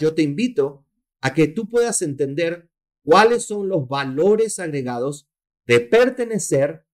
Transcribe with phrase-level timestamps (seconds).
[0.00, 0.86] Yo te invito
[1.20, 2.70] a que tú puedas entender
[3.04, 5.28] cuáles son los valores agregados
[5.66, 6.86] de pertenecer,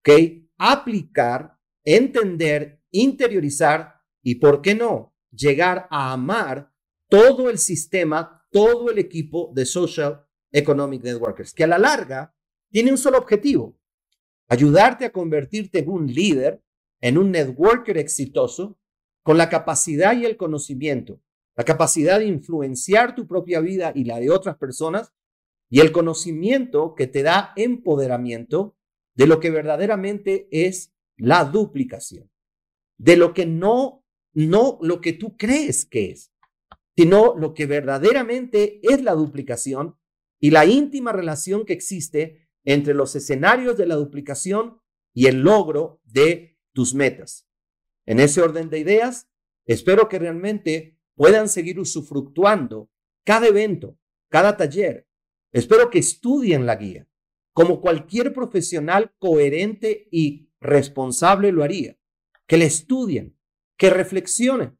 [0.00, 0.10] ¿ok?
[0.56, 6.72] aplicar, entender, interiorizar y, ¿por qué no?, llegar a amar
[7.08, 12.34] todo el sistema, todo el equipo de Social Economic Networkers, que a la larga
[12.70, 13.78] tiene un solo objetivo,
[14.48, 16.62] ayudarte a convertirte en un líder,
[17.00, 18.78] en un networker exitoso,
[19.22, 21.20] con la capacidad y el conocimiento,
[21.58, 25.12] la capacidad de influenciar tu propia vida y la de otras personas,
[25.68, 28.76] y el conocimiento que te da empoderamiento
[29.16, 32.30] de lo que verdaderamente es la duplicación,
[32.96, 36.32] de lo que no, no lo que tú crees que es,
[36.96, 39.96] sino lo que verdaderamente es la duplicación
[40.38, 44.80] y la íntima relación que existe entre los escenarios de la duplicación
[45.12, 47.48] y el logro de tus metas.
[48.06, 49.28] En ese orden de ideas,
[49.66, 52.88] espero que realmente puedan seguir usufructuando
[53.24, 53.98] cada evento,
[54.30, 55.08] cada taller.
[55.50, 57.08] Espero que estudien la guía,
[57.52, 61.98] como cualquier profesional coherente y responsable lo haría.
[62.46, 63.36] Que le estudien,
[63.76, 64.78] que reflexionen,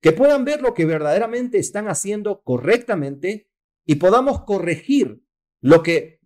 [0.00, 3.50] que puedan ver lo que verdaderamente están haciendo correctamente
[3.84, 5.24] y podamos corregir
[5.60, 6.20] lo que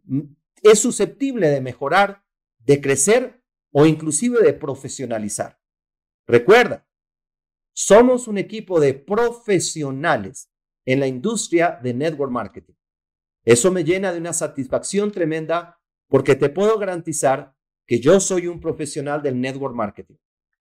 [0.62, 2.22] es susceptible de mejorar,
[2.58, 5.58] de crecer o inclusive de profesionalizar.
[6.26, 6.86] Recuerda,
[7.74, 10.48] somos un equipo de profesionales
[10.86, 12.74] en la industria de network marketing.
[13.44, 17.54] Eso me llena de una satisfacción tremenda porque te puedo garantizar
[17.86, 20.16] que yo soy un profesional del network marketing.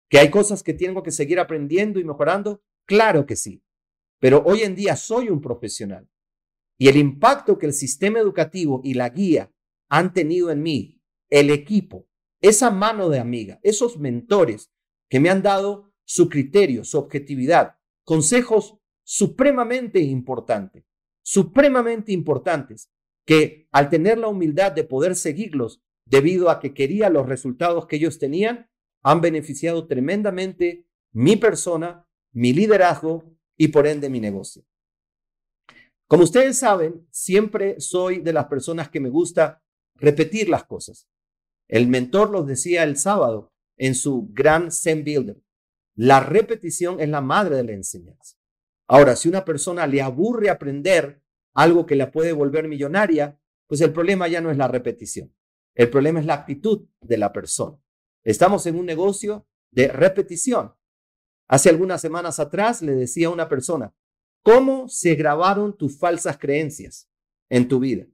[0.09, 2.61] ¿Que hay cosas que tengo que seguir aprendiendo y mejorando?
[2.85, 3.63] Claro que sí.
[4.19, 6.09] Pero hoy en día soy un profesional.
[6.77, 9.51] Y el impacto que el sistema educativo y la guía
[9.89, 12.07] han tenido en mí, el equipo,
[12.41, 14.71] esa mano de amiga, esos mentores
[15.09, 20.85] que me han dado su criterio, su objetividad, consejos supremamente importantes,
[21.23, 22.89] supremamente importantes,
[23.25, 27.95] que al tener la humildad de poder seguirlos debido a que quería los resultados que
[27.95, 28.69] ellos tenían,
[29.01, 33.23] han beneficiado tremendamente mi persona, mi liderazgo
[33.57, 34.63] y por ende mi negocio.
[36.07, 39.63] Como ustedes saben, siempre soy de las personas que me gusta
[39.95, 41.07] repetir las cosas.
[41.67, 45.41] El mentor los decía el sábado en su gran Zen Builder.
[45.95, 48.37] La repetición es la madre de la enseñanza.
[48.87, 51.21] Ahora, si una persona le aburre aprender
[51.53, 55.33] algo que la puede volver millonaria, pues el problema ya no es la repetición.
[55.75, 57.79] El problema es la actitud de la persona.
[58.23, 60.73] Estamos en un negocio de repetición.
[61.47, 63.93] Hace algunas semanas atrás le decía a una persona,
[64.43, 67.09] ¿cómo se grabaron tus falsas creencias
[67.49, 68.07] en tu vida?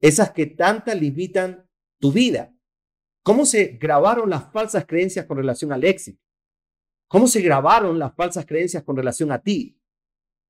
[0.00, 2.54] Esas que tanta limitan tu vida.
[3.22, 6.22] ¿Cómo se grabaron las falsas creencias con relación al éxito?
[7.08, 9.80] ¿Cómo se grabaron las falsas creencias con relación a ti?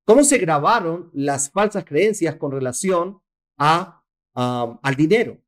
[0.05, 3.21] ¿Cómo se grabaron las falsas creencias con relación
[3.59, 5.39] a, al dinero?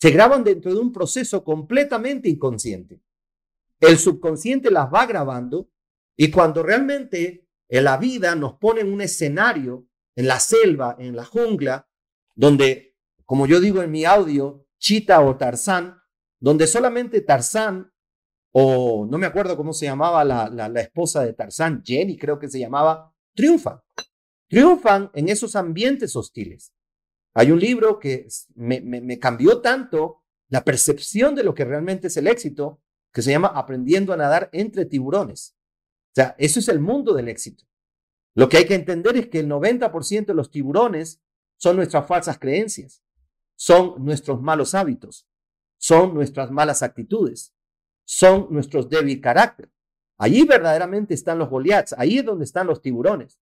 [0.00, 3.00] Se graban dentro de un proceso completamente inconsciente.
[3.80, 5.70] El subconsciente las va grabando
[6.16, 9.86] y cuando realmente en la vida nos pone en un escenario,
[10.16, 11.88] en la selva, en la jungla,
[12.34, 16.00] donde, como yo digo en mi audio, Chita o Tarzán,
[16.40, 17.92] donde solamente Tarzán,
[18.52, 22.48] o no me acuerdo cómo se llamaba la, la, esposa de Tarzán, Jenny creo que
[22.48, 23.80] se llamaba, triunfan.
[24.48, 26.72] Triunfan en esos ambientes hostiles.
[27.34, 32.26] Hay un libro que me, cambió tanto la percepción de lo que realmente es el
[32.26, 32.80] éxito,
[33.12, 35.56] que se llama Aprendiendo a nadar entre tiburones.
[36.10, 37.64] O sea, eso es el mundo del éxito.
[38.34, 41.22] Lo que hay que entender es que el 90% de los tiburones
[41.58, 43.02] son nuestras falsas creencias,
[43.56, 45.28] son nuestros malos hábitos,
[45.76, 47.54] son nuestras malas actitudes,
[48.08, 49.70] son nuestros débil carácter.
[50.16, 53.38] Allí verdaderamente están los Goliaths, ahí es donde están los tiburones.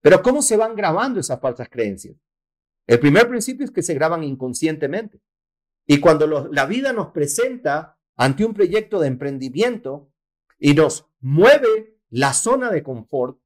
[0.00, 2.16] Pero ¿cómo se van grabando esas falsas creencias?
[2.86, 5.20] El primer principio es que se graban inconscientemente.
[5.88, 10.12] Y cuando la vida nos presenta ante un proyecto de emprendimiento
[10.56, 13.40] y nos mueve la zona de confort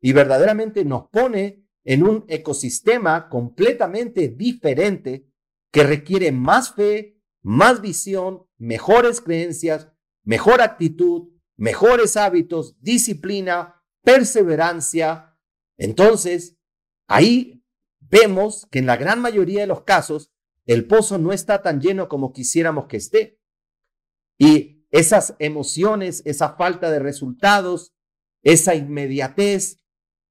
[0.00, 5.28] y verdaderamente nos pone en un ecosistema completamente diferente
[5.70, 7.13] que requiere más fe,
[7.44, 9.92] más visión, mejores creencias,
[10.24, 15.36] mejor actitud, mejores hábitos, disciplina, perseverancia.
[15.76, 16.56] Entonces,
[17.06, 17.62] ahí
[18.00, 20.32] vemos que en la gran mayoría de los casos
[20.64, 23.38] el pozo no está tan lleno como quisiéramos que esté.
[24.38, 27.94] Y esas emociones, esa falta de resultados,
[28.42, 29.84] esa inmediatez,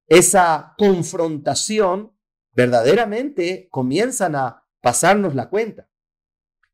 [0.07, 2.17] esa confrontación,
[2.53, 5.89] verdaderamente comienzan a pasarnos la cuenta.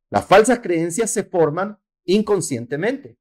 [0.09, 3.17] Las falsas creencias se forman inconscientemente.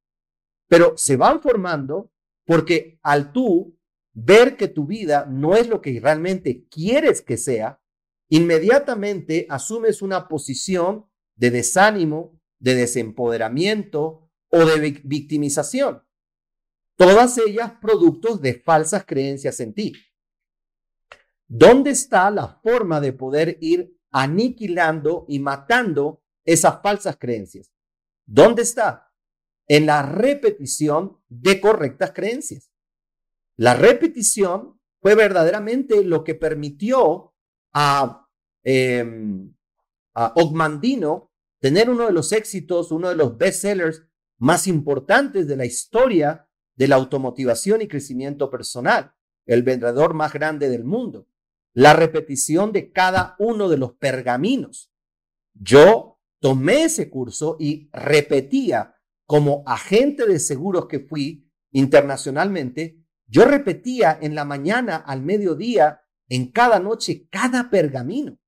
[0.70, 2.12] pero se van formando
[2.44, 3.78] porque al tú
[4.12, 7.80] ver que tu vida no es lo que realmente quieres que sea,
[8.28, 11.06] inmediatamente asumes una posición
[11.36, 16.02] de desánimo, de desempoderamiento o de victimización.
[16.96, 19.92] Todas ellas productos de falsas creencias en ti.
[21.46, 26.22] ¿Dónde está la forma de poder ir aniquilando y matando
[26.52, 27.72] esas falsas creencias?
[28.26, 29.12] ¿Dónde está?
[29.66, 32.70] En la repetición de correctas creencias.
[33.56, 37.34] La repetición fue verdaderamente lo que permitió
[37.72, 38.26] a,
[38.64, 39.04] eh,
[40.14, 41.30] a Ogmandino
[41.60, 44.06] tener uno de los éxitos, uno de los bestsellers
[44.38, 49.12] más importantes de la historia de la automotivación y crecimiento personal,
[49.44, 51.26] el vendedor más grande del mundo.
[51.74, 54.90] La repetición de cada uno de los pergaminos.
[55.54, 56.07] Yo
[56.40, 58.94] tomé ese curso y repetía
[59.26, 66.50] como agente de seguros que fui internacionalmente, yo repetía en la mañana, al mediodía, en
[66.50, 68.38] cada noche, cada pergamino.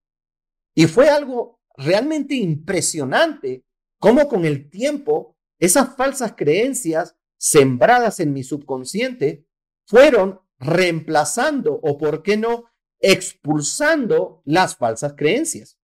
[0.75, 3.65] Y fue algo realmente impresionante
[3.99, 9.47] cómo con el tiempo esas falsas creencias sembradas en mi subconsciente
[9.87, 12.71] fueron reemplazando o, por qué no,
[13.01, 15.80] expulsando las falsas creencias.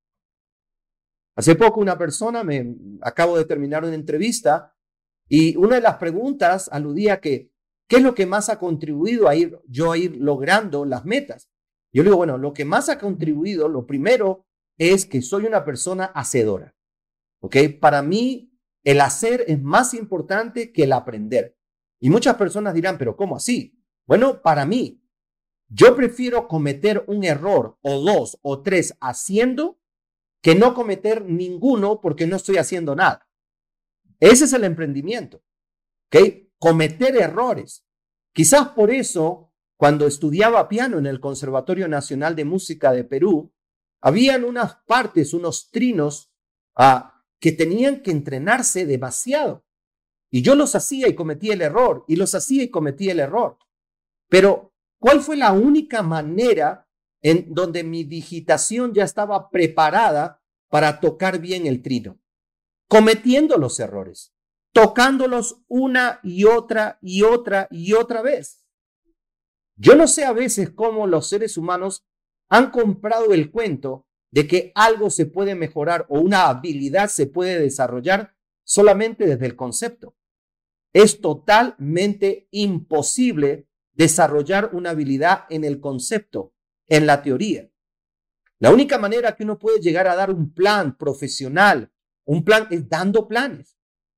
[1.36, 4.74] Hace poco una persona, me acabo de terminar una entrevista
[5.28, 7.52] y una de las preguntas aludía que,
[7.86, 11.50] ¿qué es lo que más ha contribuido a ir, yo a ir logrando las metas?
[11.92, 14.46] Yo le digo, bueno, lo que más ha contribuido, lo primero
[14.78, 16.74] es que soy una persona hacedora.
[17.40, 17.56] ¿Ok?
[17.80, 21.56] Para mí, el hacer es más importante que el aprender.
[22.00, 23.78] Y muchas personas dirán, pero ¿cómo así?
[24.06, 25.02] Bueno, para mí,
[25.68, 29.78] yo prefiero cometer un error o dos o tres haciendo
[30.42, 33.28] que no cometer ninguno porque no estoy haciendo nada.
[34.20, 35.42] Ese es el emprendimiento.
[36.06, 36.48] ¿Ok?
[36.58, 37.84] Cometer errores.
[38.32, 43.52] Quizás por eso, cuando estudiaba piano en el Conservatorio Nacional de Música de Perú,
[44.00, 46.32] habían unas partes, unos trinos
[46.76, 49.64] ah, que tenían que entrenarse demasiado.
[50.30, 53.58] Y yo los hacía y cometía el error, y los hacía y cometía el error.
[54.28, 56.85] Pero, ¿cuál fue la única manera
[57.28, 62.20] en donde mi digitación ya estaba preparada para tocar bien el trino?
[62.88, 64.32] Cometiendo los errores,
[64.72, 68.64] tocándolos una y otra y otra y otra vez.
[69.74, 72.06] Yo no sé a veces cómo los seres humanos
[72.48, 77.58] han comprado el cuento de que algo se puede mejorar o una habilidad se puede
[77.58, 80.14] desarrollar solamente desde el concepto.
[80.92, 86.52] Es totalmente imposible desarrollar una habilidad en el concepto,
[86.88, 87.70] en la teoría.
[88.58, 91.92] La única manera que uno puede llegar a dar un plan profesional,
[92.24, 93.76] un plan es dando planes.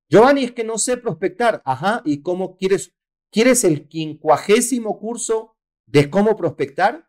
[0.09, 1.61] Giovanni, es que no sé prospectar.
[1.65, 2.95] Ajá, ¿y cómo quieres?
[3.31, 5.57] ¿Quieres el quincuagésimo curso
[5.87, 7.09] de cómo prospectar?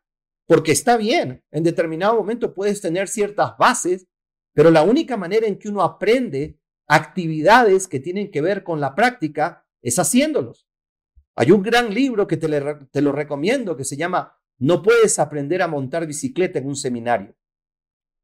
[0.50, 4.08] porque está bien, en determinado momento puedes tener ciertas bases,
[4.56, 8.96] pero la única manera en que uno aprende actividades que tienen que ver con la
[8.96, 10.68] práctica es haciéndolos.
[11.36, 12.48] Hay un gran libro que te,
[12.92, 17.36] te lo recomiendo que se llama No puedes aprender a montar bicicleta en un seminario.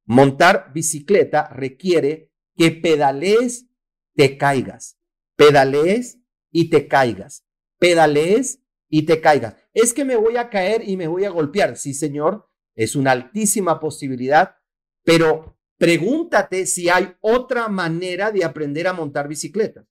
[0.06, 3.68] Montar bicicleta requiere que pedalees,
[4.16, 5.00] te caigas,
[5.36, 6.20] pedalees
[6.52, 7.46] y te caigas,
[7.80, 11.78] pedalees y te caigas es que me voy a caer y me voy a golpear.
[11.78, 14.56] Sí, señor, es una altísima posibilidad,
[15.04, 19.86] pero pregúntate si hay otra manera de aprender a montar bicicleta,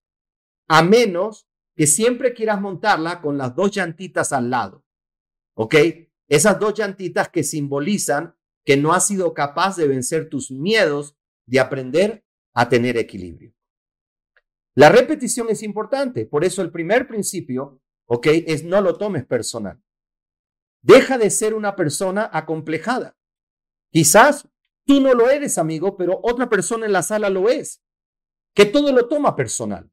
[0.69, 1.47] a menos
[1.77, 4.85] que siempre quieras montarla con las dos llantitas al lado.
[5.55, 5.75] ¿Ok?
[6.28, 11.16] Esas dos llantitas que simbolizan que no has sido capaz de vencer tus miedos
[11.47, 13.52] de aprender a tener equilibrio.
[14.75, 18.26] La repetición es importante, por eso el primer principio ¿ok?
[18.47, 19.81] Es no lo tomes personal.
[20.83, 23.16] Deja de ser una persona acomplejada.
[23.90, 24.49] Quizás
[24.85, 27.83] tú no lo eres, amigo, pero otra persona en la sala lo es,
[28.54, 29.90] que todo lo toma personal.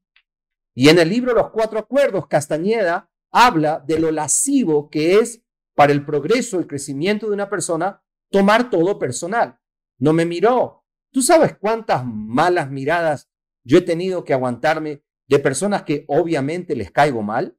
[0.74, 5.42] Y en el libro Los Cuatro Acuerdos, Castañeda habla de lo lascivo que es
[5.82, 9.58] para el progreso, el crecimiento de una persona, tomar todo personal.
[9.98, 10.84] No me miró.
[11.10, 13.28] ¿Tú sabes cuántas malas miradas
[13.64, 17.58] yo he tenido que aguantarme de personas que obviamente les caigo mal?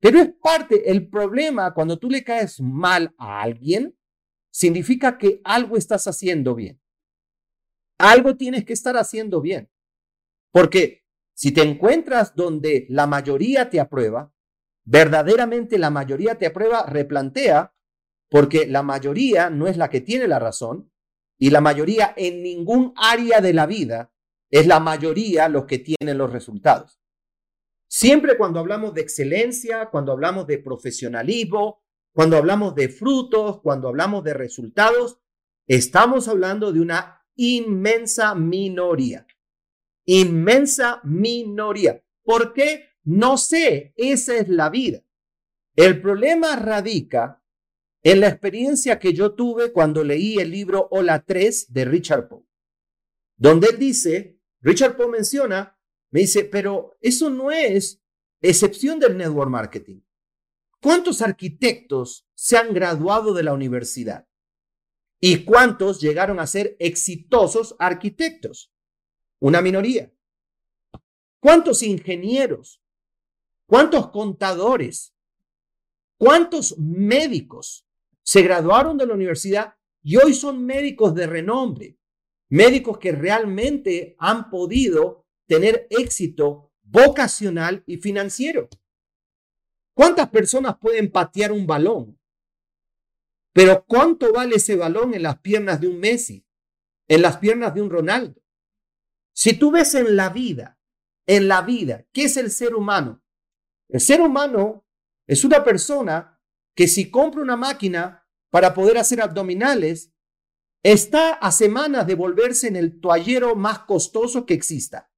[0.00, 3.96] Pero es parte, el problema cuando tú le caes mal a alguien,
[4.50, 6.80] significa que algo estás haciendo bien.
[7.96, 9.70] Algo tienes que estar haciendo bien.
[10.50, 14.34] Porque si te encuentras donde la mayoría te aprueba,
[14.86, 17.74] verdaderamente la mayoría te aprueba, replantea,
[18.30, 20.90] porque la mayoría no es la que tiene la razón
[21.38, 24.12] y la mayoría en ningún área de la vida
[24.50, 27.00] es la mayoría los que tienen los resultados.
[27.88, 34.24] Siempre cuando hablamos de excelencia, cuando hablamos de profesionalismo, cuando hablamos de frutos, cuando hablamos
[34.24, 35.20] de resultados,
[35.66, 39.26] estamos hablando de una inmensa minoría.
[40.04, 42.02] Inmensa minoría.
[42.22, 42.95] ¿Por qué?
[43.06, 45.00] No sé, esa es la vida.
[45.76, 47.40] El problema radica
[48.02, 52.44] en la experiencia que yo tuve cuando leí el libro Hola 3 de Richard Poe,
[53.36, 55.78] donde él dice, Richard Poe menciona,
[56.10, 58.02] me dice, pero eso no es
[58.40, 60.00] excepción del network marketing.
[60.80, 64.26] ¿Cuántos arquitectos se han graduado de la universidad?
[65.20, 68.72] ¿Y cuántos llegaron a ser exitosos arquitectos?
[69.38, 70.12] Una minoría.
[71.38, 72.82] ¿Cuántos ingenieros?
[73.66, 75.12] ¿Cuántos contadores?
[76.18, 77.86] ¿Cuántos médicos
[78.22, 81.98] se graduaron de la universidad y hoy son médicos de renombre?
[82.48, 88.68] Médicos que realmente han podido tener éxito vocacional y financiero.
[89.94, 92.18] ¿Cuántas personas pueden patear un balón?
[93.52, 96.46] Pero ¿cuánto vale ese balón en las piernas de un Messi?
[97.08, 98.40] En las piernas de un Ronaldo.
[99.32, 100.78] Si tú ves en la vida,
[101.26, 103.22] en la vida, ¿qué es el ser humano?
[103.88, 104.86] El ser humano
[105.26, 106.40] es una persona
[106.74, 110.12] que si compra una máquina para poder hacer abdominales,
[110.82, 115.10] está a semanas de volverse en el toallero más costoso que exista.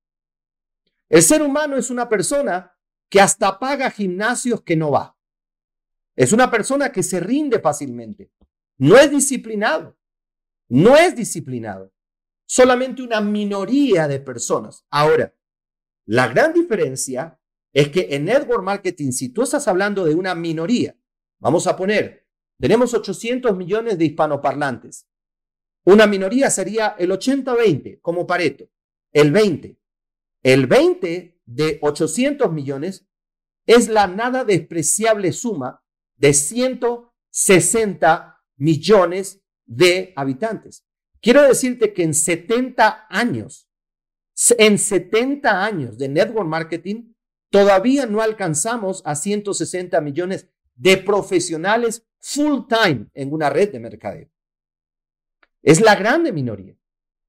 [1.09, 2.75] El ser humano es una persona
[3.11, 5.17] que hasta paga gimnasios que no va.
[6.17, 8.33] Es una persona que se rinde fácilmente.
[8.79, 9.99] No es disciplinado.
[10.69, 11.93] No es disciplinado.
[12.47, 14.85] Solamente una minoría de personas.
[14.91, 15.35] Ahora,
[16.07, 17.38] la gran diferencia
[17.79, 20.97] es que en network marketing, si tú estás hablando de una minoría,
[21.39, 22.27] vamos a poner,
[22.59, 25.07] tenemos 800 millones de hispanoparlantes.
[25.85, 28.69] Una minoría sería el 80-20 como Pareto,
[29.13, 29.79] el 20.
[30.43, 33.07] El 20 de 800 millones
[33.65, 35.81] es la nada despreciable suma
[36.17, 40.85] de 160 millones de habitantes.
[41.23, 43.71] Quiero decirte que en 70 años,
[44.59, 47.13] en 70 años de network marketing,
[47.51, 54.29] todavía no alcanzamos a 160 millones de profesionales full time en una red de mercadeo.
[55.63, 56.77] Es la grande minoría.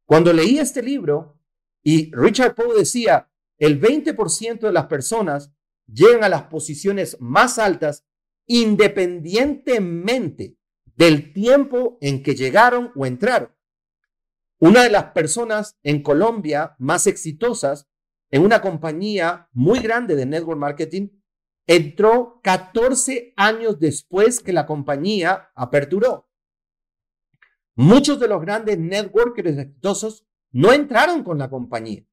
[0.05, 1.39] Cuando leí este libro
[1.83, 5.51] y Richard Poe decía, el 20% de las personas
[5.85, 8.05] llegan a las posiciones más altas
[8.45, 10.55] independientemente
[10.95, 13.51] del tiempo en que llegaron o entraron.
[14.59, 17.89] Una de las personas en Colombia más exitosas
[18.31, 21.09] en una compañía muy grande de network marketing
[21.65, 26.27] entró 14 años después que la compañía aperturó.
[27.75, 32.05] Muchos de los grandes networkers exitosos no entraron con la compañía.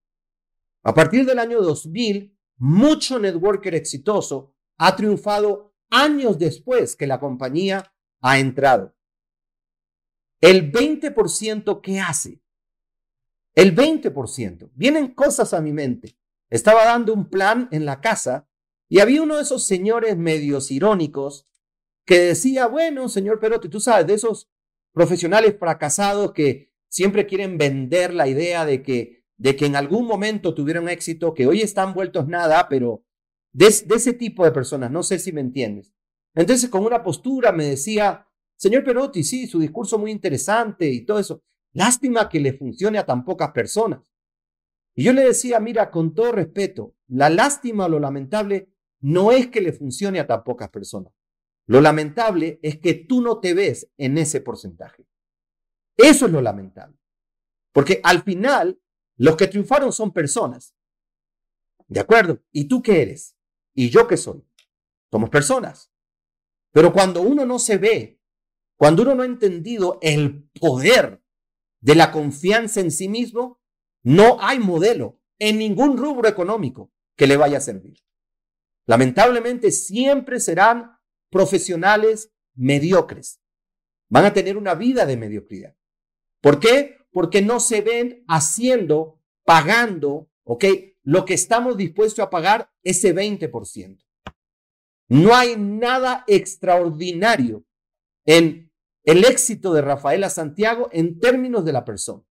[0.82, 7.92] A partir del año 2000, mucho networker exitoso ha triunfado años después que la compañía
[8.20, 8.94] ha entrado.
[10.40, 12.42] El 20% que hace,
[13.56, 16.16] el 20%, vienen cosas a mi mente.
[16.50, 18.48] Estaba dando un plan en la casa
[18.88, 21.48] y había uno de esos señores medios irónicos
[22.04, 24.48] que decía, bueno, señor Perotti, tú sabes, de esos
[24.92, 30.54] profesionales fracasados que siempre quieren vender la idea de que, de que en algún momento
[30.54, 33.04] tuvieron éxito, que hoy están vueltos nada, pero
[33.52, 35.94] de, ese tipo de personas, no sé si me entiendes.
[36.34, 41.18] Entonces, con una postura me decía, señor Perotti, sí, su discurso muy interesante y todo
[41.18, 41.42] eso.
[41.76, 44.00] Lástima que le funcione a tan pocas personas.
[44.94, 49.48] Y yo le decía, mira, con todo respeto, la lástima o lo lamentable no es
[49.48, 51.12] que le funcione a tan pocas personas.
[51.66, 55.06] Lo lamentable es que tú no te ves en ese porcentaje.
[55.98, 56.96] Eso es lo lamentable.
[57.72, 58.80] Porque al final,
[59.18, 60.74] los que triunfaron son personas.
[61.88, 62.40] ¿De acuerdo?
[62.52, 63.36] ¿Y tú qué eres?
[63.74, 64.42] ¿Y yo qué soy?
[65.10, 65.92] Somos personas.
[66.72, 68.18] Pero cuando uno no se ve,
[68.78, 71.22] cuando uno no ha entendido el poder
[71.80, 73.60] de la confianza en sí mismo,
[74.02, 77.98] no hay modelo en ningún rubro económico que le vaya a servir.
[78.86, 80.98] Lamentablemente siempre serán
[81.30, 83.40] profesionales mediocres.
[84.08, 85.76] Van a tener una vida de mediocridad.
[86.40, 86.98] ¿Por qué?
[87.10, 90.64] Porque no se ven haciendo, pagando, ¿ok?
[91.02, 94.04] Lo que estamos dispuestos a pagar ese 20%.
[95.08, 97.64] No hay nada extraordinario
[98.24, 98.72] en
[99.06, 102.24] el éxito de Rafaela Santiago en términos de la persona.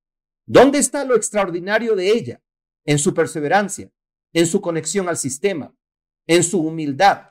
[0.45, 2.43] ¿Dónde está lo extraordinario de ella?
[2.83, 3.91] En su perseverancia,
[4.33, 5.73] en su conexión al sistema,
[6.27, 7.29] en su humildad,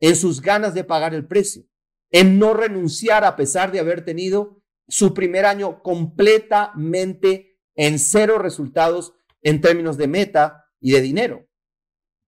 [0.00, 1.64] en sus ganas de pagar el precio,
[2.10, 9.14] en no renunciar a pesar de haber tenido su primer año completamente en cero resultados
[9.42, 11.46] en términos de meta y de dinero.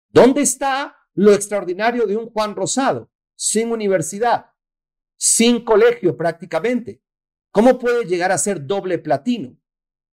[0.09, 3.11] ¿Dónde está lo extraordinario de un Juan Rosado?
[3.37, 4.47] Sin universidad,
[5.17, 7.03] sin colegio prácticamente.
[7.51, 9.57] ¿Cómo puede llegar a ser doble platino?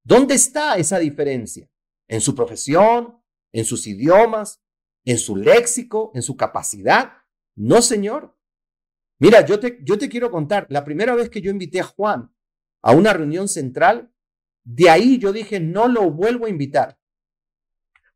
[0.03, 1.69] ¿Dónde está esa diferencia?
[2.07, 3.22] ¿En su profesión?
[3.51, 4.62] ¿En sus idiomas?
[5.05, 6.12] ¿En su léxico?
[6.13, 7.13] ¿En su capacidad?
[7.55, 8.38] No, señor.
[9.19, 12.33] Mira, yo te, yo te quiero contar, la primera vez que yo invité a Juan
[12.81, 14.13] a una reunión central,
[14.63, 17.00] de ahí yo dije, no lo vuelvo a invitar.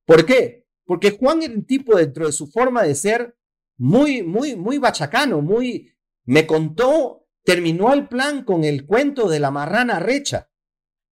[0.05, 0.65] ¿Por qué?
[0.85, 3.37] Porque Juan era un tipo dentro de su forma de ser
[3.77, 5.93] muy, muy, muy bachacano, muy,
[6.27, 10.51] me contó, terminó el plan con el cuento de la marrana recha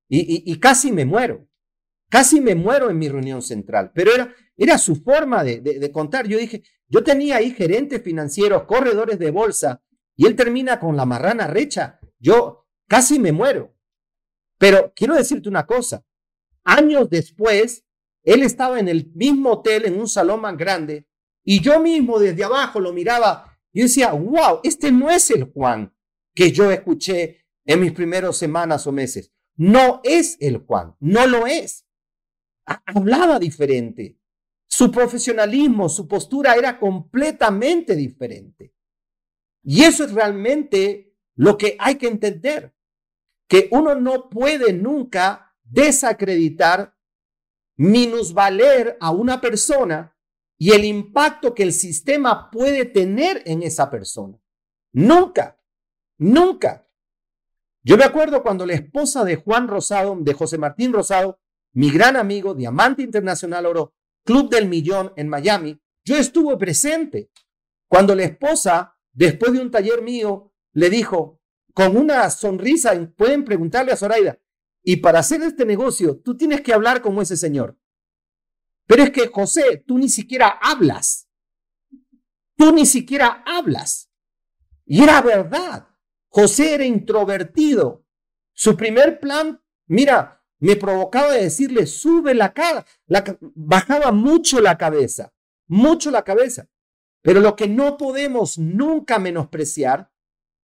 [0.08, 1.48] y, casi me muero,
[2.10, 6.28] casi me muero en mi reunión central, pero era, era su forma de, de contar.
[6.28, 9.82] Yo dije, yo tenía ahí gerentes financieros, corredores de bolsa,
[10.16, 12.00] y él termina con la marrana recha.
[12.20, 13.76] Yo casi me muero.
[14.58, 16.06] Pero quiero decirte una cosa.
[16.64, 17.86] Años después,
[18.24, 21.08] él estaba en el mismo hotel, en un salón más grande,
[21.44, 25.94] y yo mismo desde abajo lo miraba y decía, wow, este no es el Juan
[26.34, 29.34] que yo escuché en mis primeras semanas o meses.
[29.58, 31.86] No es el Juan, no lo es.
[32.66, 34.18] Hablaba diferente.
[34.66, 38.74] Su profesionalismo, su postura era completamente diferente.
[39.62, 42.74] Y eso es realmente lo que hay que entender,
[43.50, 46.96] que uno no puede nunca desacreditar,
[47.76, 50.15] minusvaler a una persona
[50.58, 54.40] y el impacto que el sistema puede tener en esa persona.
[54.94, 55.60] Nunca,
[56.18, 56.88] nunca.
[57.84, 61.40] Yo me acuerdo cuando la esposa de Juan Rosado, de José Martín Rosado,
[61.74, 67.30] mi gran amigo, Diamante Internacional Oro, Club del Millón en Miami, yo estuve presente
[67.88, 71.42] cuando la esposa, después de un taller mío, le dijo,
[71.74, 74.40] con una sonrisa, pueden preguntarle a Zoraida,
[74.82, 77.78] y para hacer este negocio, tú tienes que hablar como ese señor.
[78.88, 81.28] Pero es que, José, tú ni siquiera hablas.
[82.56, 84.12] Tú ni siquiera hablas.
[84.86, 85.88] Y era verdad.
[86.30, 88.06] José era introvertido.
[88.54, 92.86] Su primer plan, mira, me provocaba decirle, sube la cara,
[93.56, 95.34] bajaba mucho la cabeza,
[95.68, 96.70] mucho la cabeza.
[97.22, 100.12] Pero lo que no podemos nunca menospreciar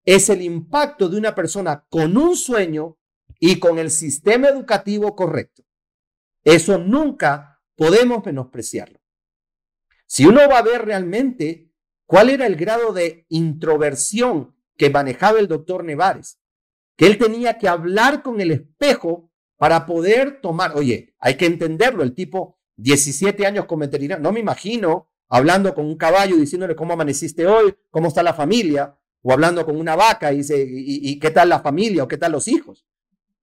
[0.04, 2.98] es el impacto de una persona con un sueño
[3.38, 5.64] y con el sistema educativo correcto.
[6.44, 9.00] Eso nunca podemos menospreciarlo.
[10.06, 11.70] Si uno va a ver realmente
[12.06, 16.38] cuál era el grado de introversión que manejaba el doctor Nevares,
[16.96, 22.02] que él tenía que hablar con el espejo para poder tomar, oye, hay que entenderlo,
[22.02, 26.92] el tipo 17 años con veterinario, no me imagino hablando con un caballo diciéndole cómo
[26.92, 31.48] amaneciste hoy, cómo está la familia, o hablando con una vaca y dice, qué tal
[31.48, 32.84] la familia o qué tal los hijos.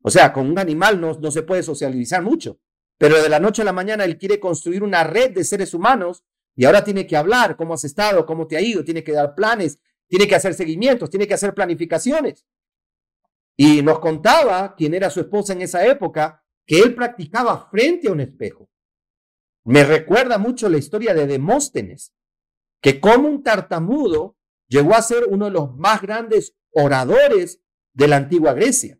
[0.02, 2.60] O sea, con un animal no se puede socializar mucho,
[3.00, 6.26] pero de la noche a la mañana él quiere construir una red de seres humanos
[6.54, 9.34] y ahora tiene que hablar cómo has estado, cómo te ha ido, tiene que dar
[9.34, 12.46] planes, tiene que hacer seguimientos, tiene que hacer planificaciones.
[13.56, 18.12] Y nos contaba quién era su esposa en esa época, que él practicaba frente a
[18.12, 18.70] un espejo.
[19.64, 22.14] Me recuerda mucho la historia de Demóstenes,
[22.82, 24.36] que como un tartamudo
[24.68, 27.62] llegó a ser uno de los más grandes oradores
[27.94, 29.00] de la antigua Grecia.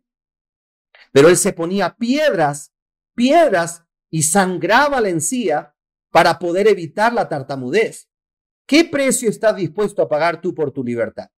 [1.12, 2.72] Pero él se ponía piedras,
[3.14, 5.74] piedras y sangraba la encía
[6.10, 8.10] para poder evitar la tartamudez.
[8.66, 11.30] ¿Qué precio estás dispuesto a pagar tú por tu libertad?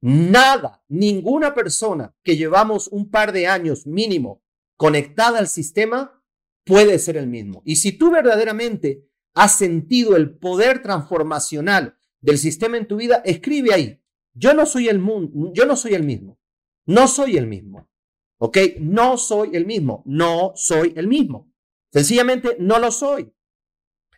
[0.00, 4.42] Nada, ninguna persona que llevamos un par de años mínimo
[4.76, 6.22] conectada al sistema
[6.64, 7.62] puede ser el mismo.
[7.64, 13.72] Y si tú verdaderamente has sentido el poder transformacional del sistema en tu vida, escribe
[13.72, 14.02] ahí.
[14.34, 16.38] Yo no soy el mundo, yo no soy el mismo.
[16.84, 17.88] No soy el mismo.
[18.38, 18.58] ¿Ok?
[18.78, 20.02] No soy el mismo.
[20.06, 21.50] No soy el mismo.
[21.92, 23.32] Sencillamente no lo soy.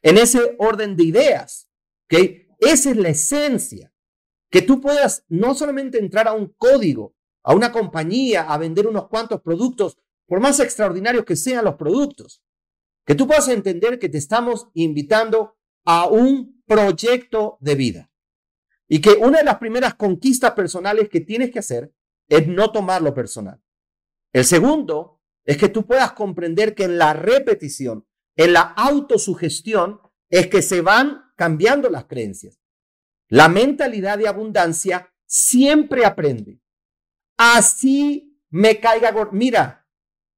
[0.02, 1.70] En ese orden de ideas.
[2.04, 2.20] ¿Ok?
[2.59, 3.92] Esa es la esencia
[4.50, 9.09] que tú puedas no solamente entrar a un código, a una compañía, a vender unos
[9.09, 12.42] cuantos productos, por más extraordinarios que sean los productos,
[13.07, 18.11] que tú puedas entender que te estamos invitando a un proyecto de vida.
[18.88, 21.92] Y que una de las primeras conquistas personales que tienes que hacer
[22.28, 23.62] es no tomarlo personal.
[24.33, 30.49] El segundo es que tú puedas comprender que en la repetición, en la autosugestión, es
[30.49, 32.61] que se van cambiando las creencias.
[33.29, 36.61] La mentalidad de abundancia siempre aprende.
[37.37, 39.12] Así me caiga.
[39.33, 39.87] Mira,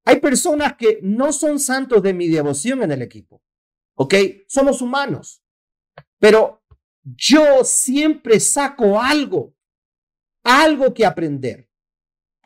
[0.05, 3.41] hay personas que no son santos de mi devoción en el equipo.
[3.95, 4.15] ¿Ok?
[4.47, 5.43] Somos humanos.
[6.19, 6.63] Pero
[7.03, 9.55] yo siempre saco algo,
[10.43, 11.70] algo que aprender,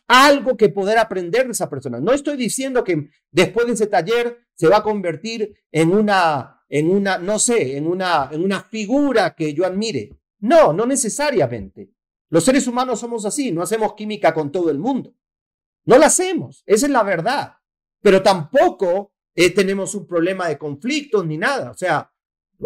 [0.07, 1.99] algo que poder aprender de esa persona.
[1.99, 6.89] No estoy diciendo que después de ese taller se va a convertir en una en
[6.89, 10.17] una, no sé, en una, en una figura que yo admire.
[10.39, 11.91] No, no necesariamente.
[12.29, 15.13] Los seres humanos somos así, no hacemos química con todo el mundo.
[15.85, 17.57] No la hacemos, esa es la verdad.
[18.01, 21.71] Pero tampoco eh, tenemos un problema de conflictos ni nada.
[21.71, 22.11] O sea,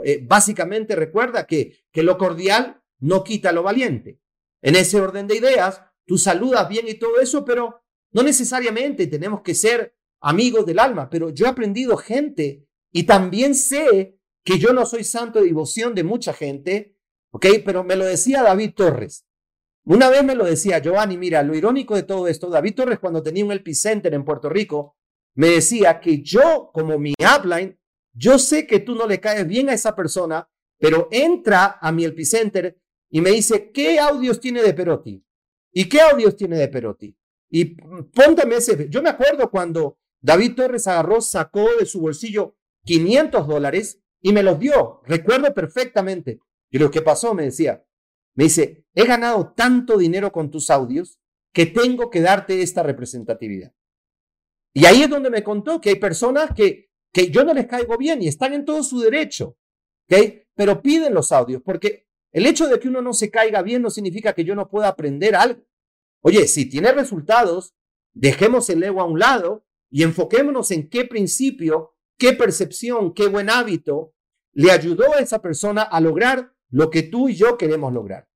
[0.03, 4.19] eh, básicamente recuerda que, que lo cordial no quita lo valiente.
[4.61, 9.41] En ese orden de ideas, tú saludas bien y todo eso, pero no necesariamente tenemos
[9.43, 11.07] que ser amigos del alma.
[11.07, 15.93] Pero yo he aprendido gente y también sé que yo no soy santo de devoción
[15.93, 16.97] de mucha gente,
[17.29, 17.45] ¿ok?
[17.63, 19.27] Pero me lo decía David Torres.
[19.85, 23.21] Una vez me lo decía Giovanni, mira, lo irónico de todo esto, David Torres cuando
[23.21, 24.97] tenía un epicenter en Puerto Rico,
[25.35, 27.79] me decía que yo, como mi upline,
[28.13, 32.05] yo sé que tú no le caes bien a esa persona, pero entra a mi
[32.05, 32.79] epicenter
[33.11, 35.23] y me dice, ¿qué audios tiene de Perotti?
[35.71, 37.15] ¿Y qué audios tiene de Perotti?
[37.49, 37.75] Y
[38.11, 38.87] póntame ese.
[38.89, 42.55] Yo me acuerdo cuando David Torres agarró, sacó de su bolsillo
[42.85, 45.01] 500 dólares y me los dio.
[45.05, 46.39] Recuerdo perfectamente.
[46.71, 47.33] Yo lo ¿qué pasó?
[47.33, 47.85] Me decía.
[48.35, 51.19] Me dice, he ganado tanto dinero con tus audios
[51.51, 53.73] que tengo que darte esta representatividad.
[54.73, 57.97] Y ahí es donde me contó que hay personas que, que yo no les caigo
[57.97, 59.57] bien y están en todo su derecho,
[60.09, 60.45] ¿ok?
[60.53, 63.89] Pero piden los audios porque el hecho de que uno no se caiga bien no
[63.89, 65.63] significa que yo no pueda aprender algo.
[66.21, 67.75] Oye, si tiene resultados,
[68.13, 73.49] dejemos el ego a un lado y enfoquémonos en qué principio, qué percepción, qué buen
[73.49, 74.13] hábito
[74.51, 78.27] le ayudó a esa persona a lograr lo que tú y yo queremos lograr.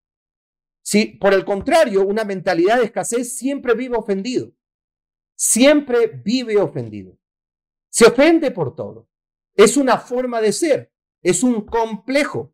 [0.81, 4.53] Si por el contrario, una mentalidad de escasez siempre vive ofendido,
[5.35, 7.17] siempre vive ofendido,
[7.89, 9.09] se ofende por todo.
[9.55, 12.53] Es una forma de ser, es un complejo.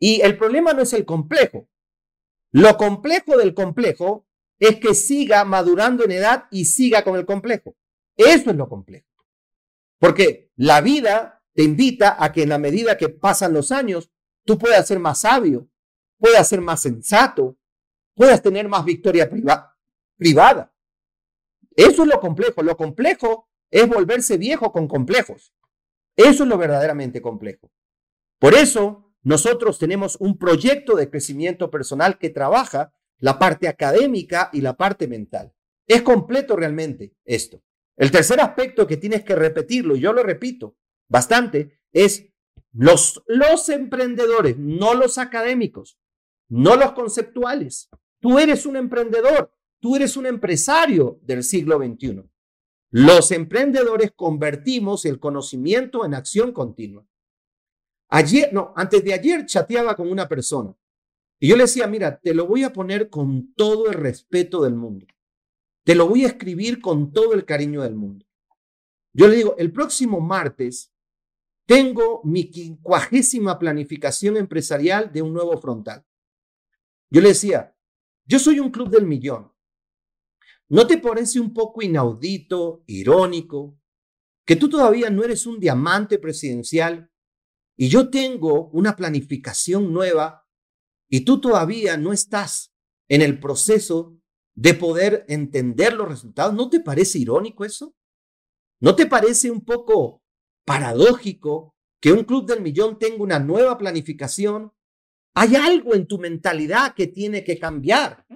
[0.00, 1.68] Y el problema no es el complejo.
[2.50, 4.26] Lo complejo del complejo
[4.58, 7.76] es que siga madurando en edad y siga con el complejo.
[8.16, 9.06] Eso es lo complejo.
[9.98, 14.10] Porque la vida te invita a que en la medida que pasan los años,
[14.44, 15.68] tú puedas ser más sabio,
[16.18, 17.58] puedas ser más sensato,
[18.14, 19.30] puedas tener más victoria
[20.16, 20.74] privada.
[21.76, 22.62] Eso es lo complejo.
[22.62, 25.54] Lo complejo es volverse viejo con complejos.
[26.16, 27.70] Eso es lo verdaderamente complejo.
[28.38, 34.62] Por eso, nosotros tenemos un proyecto de crecimiento personal que trabaja la parte académica y
[34.62, 35.52] la parte mental.
[35.86, 37.62] Es completo realmente esto.
[37.96, 40.76] El tercer aspecto que tienes que repetirlo, y yo lo repito
[41.08, 42.26] bastante, es
[42.72, 45.98] los, los emprendedores, no los académicos,
[46.48, 47.90] no los conceptuales.
[48.20, 52.22] Tú eres un emprendedor, tú eres un empresario del siglo XXI.
[52.90, 57.04] Los emprendedores convertimos el conocimiento en acción continua.
[58.10, 60.76] Ayer, no, antes de ayer chateaba con una persona
[61.38, 64.74] y yo le decía, mira, te lo voy a poner con todo el respeto del
[64.74, 65.06] mundo.
[65.84, 68.26] Te lo voy a escribir con todo el cariño del mundo.
[69.12, 70.92] Yo le digo, el próximo martes
[71.66, 76.04] tengo mi quincuagésima planificación empresarial de un nuevo frontal.
[77.10, 77.74] Yo le decía,
[78.26, 79.52] yo soy un club del millón.
[80.68, 83.78] ¿No te parece un poco inaudito, irónico,
[84.44, 87.10] que tú todavía no eres un diamante presidencial
[87.80, 90.46] y yo tengo una planificación nueva
[91.08, 92.74] y tú todavía no estás
[93.08, 94.20] en el proceso
[94.54, 96.52] de poder entender los resultados.
[96.52, 97.96] ¿No te parece irónico eso?
[98.80, 100.22] ¿No te parece un poco
[100.66, 104.74] paradójico que un club del millón tenga una nueva planificación?
[105.34, 108.26] Hay algo en tu mentalidad que tiene que cambiar.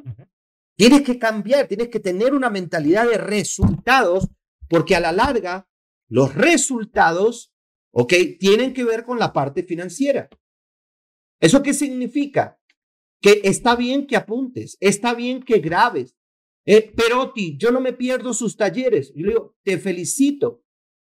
[0.74, 4.26] Tienes que cambiar, tienes que tener una mentalidad de resultados,
[4.70, 5.68] porque a la larga
[6.08, 7.53] los resultados,
[7.94, 10.28] ok, tienen que ver con la parte financiera.
[11.40, 12.58] ¿Eso qué significa?
[13.24, 16.14] que está bien que apuntes, está bien que grabes.
[16.66, 19.14] Eh, Perotti, yo no me pierdo sus talleres.
[19.16, 20.62] Yo te felicito,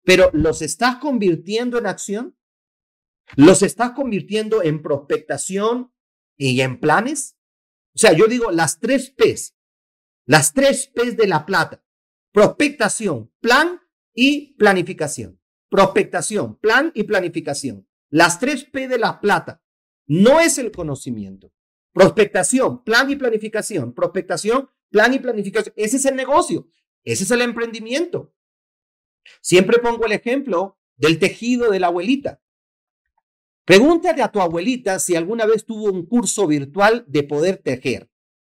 [0.05, 2.39] pero ¿los estás convirtiendo en acción?
[3.35, 5.93] ¿Los estás convirtiendo en prospectación
[6.39, 7.37] y en planes?
[7.97, 9.57] O sea, yo digo las tres P's,
[10.25, 11.85] las tres P's de la plata.
[12.33, 13.81] Prospectación, plan
[14.15, 15.41] y planificación.
[15.75, 17.85] Prospectación, plan y planificación.
[18.09, 19.61] Las tres P de la plata.
[20.07, 21.53] No es el conocimiento.
[21.93, 23.93] Prospectación, plan y planificación.
[23.93, 25.75] Prospectación, plan y planificación.
[25.77, 26.69] Ese es el negocio.
[27.03, 28.33] Ese es el emprendimiento.
[29.41, 32.41] Siempre pongo el ejemplo del tejido de la abuelita.
[33.65, 38.09] Pregúntale a tu abuelita si alguna vez tuvo un curso virtual de poder tejer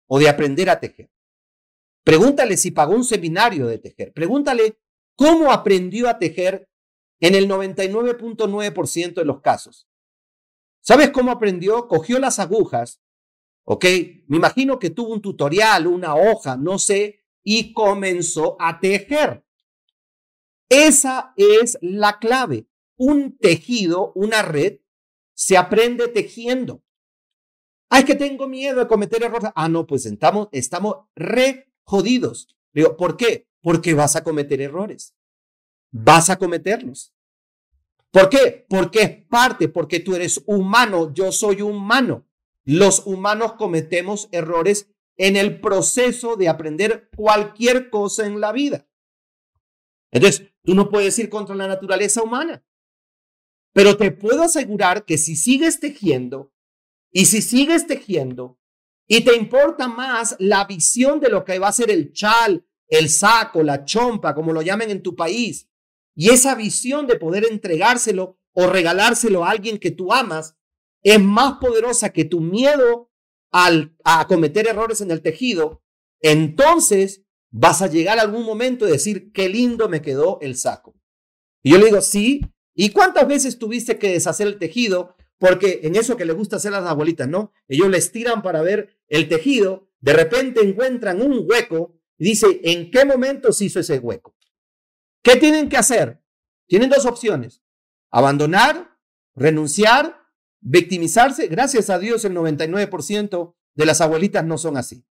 [0.08, 1.10] o de aprender a tejer.
[2.02, 4.12] Pregúntale si pagó un seminario de tejer.
[4.12, 4.78] Pregúntale
[5.16, 6.68] cómo aprendió a tejer
[7.26, 9.88] en el 99.9% de los casos.
[10.80, 11.88] ¿Sabes cómo aprendió?
[11.88, 13.00] Cogió las agujas
[13.64, 13.84] ¿Ok?
[14.26, 19.44] Me imagino que tuvo un tutorial, una hoja, no sé, y comenzó a tejer.
[20.68, 22.66] Esa es la clave.
[22.96, 24.78] un tejido, una red,
[25.34, 26.84] se aprende tejiendo.
[27.88, 29.50] Ay, que tengo miedo de cometer errores.
[29.56, 30.48] Ah, no, pues estamos,
[31.16, 32.56] re jodidos.
[32.96, 33.48] ¿por qué?
[33.60, 35.14] Porque vas a cometer errores.
[35.90, 37.13] Vas a cometerlos.
[38.14, 38.64] ¿Por qué?
[38.68, 42.24] Porque es parte, porque tú eres humano, yo soy humano.
[42.64, 48.86] Los humanos cometemos errores en el proceso de aprender cualquier cosa en la vida.
[50.12, 52.64] Entonces, tú no puedes ir contra la naturaleza humana.
[53.72, 56.52] Pero te puedo asegurar que si sigues tejiendo
[57.10, 58.60] y si sigues tejiendo
[59.08, 63.08] y te importa más la visión de lo que va a ser el chal, el
[63.08, 65.68] saco, la chompa, como lo llamen en tu país,
[66.14, 70.56] y esa visión de poder entregárselo o regalárselo a alguien que tú amas,
[71.02, 73.10] es más poderosa que tu miedo
[73.50, 75.82] al, a cometer errores en el tejido,
[76.20, 80.94] entonces vas a llegar a algún momento y decir, qué lindo me quedó el saco.
[81.62, 82.40] Y yo le digo, sí.
[82.74, 85.14] ¿Y cuántas veces tuviste que deshacer el tejido?
[85.38, 87.52] Porque en eso que le gusta hacer las abuelitas, ¿no?
[87.68, 92.90] Ellos les tiran para ver el tejido, de repente encuentran un hueco y dice, ¿en
[92.90, 94.34] qué momento se hizo ese hueco?
[95.24, 96.22] ¿Qué tienen que hacer?
[96.68, 97.62] Tienen dos opciones.
[98.10, 98.98] Abandonar,
[99.34, 100.20] renunciar,
[100.60, 101.48] victimizarse.
[101.48, 105.04] Gracias a Dios el 99% de las abuelitas no son así.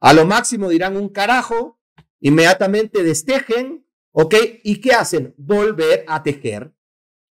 [0.00, 1.80] A lo máximo dirán un carajo,
[2.20, 4.34] inmediatamente destejen, ¿ok?
[4.62, 5.34] ¿Y qué hacen?
[5.36, 6.72] Volver a tejer.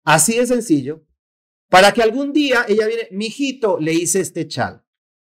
[0.04, 1.06] Así de sencillo.
[1.70, 4.86] Para que algún día ella viene, mi hijito, le hice este chal.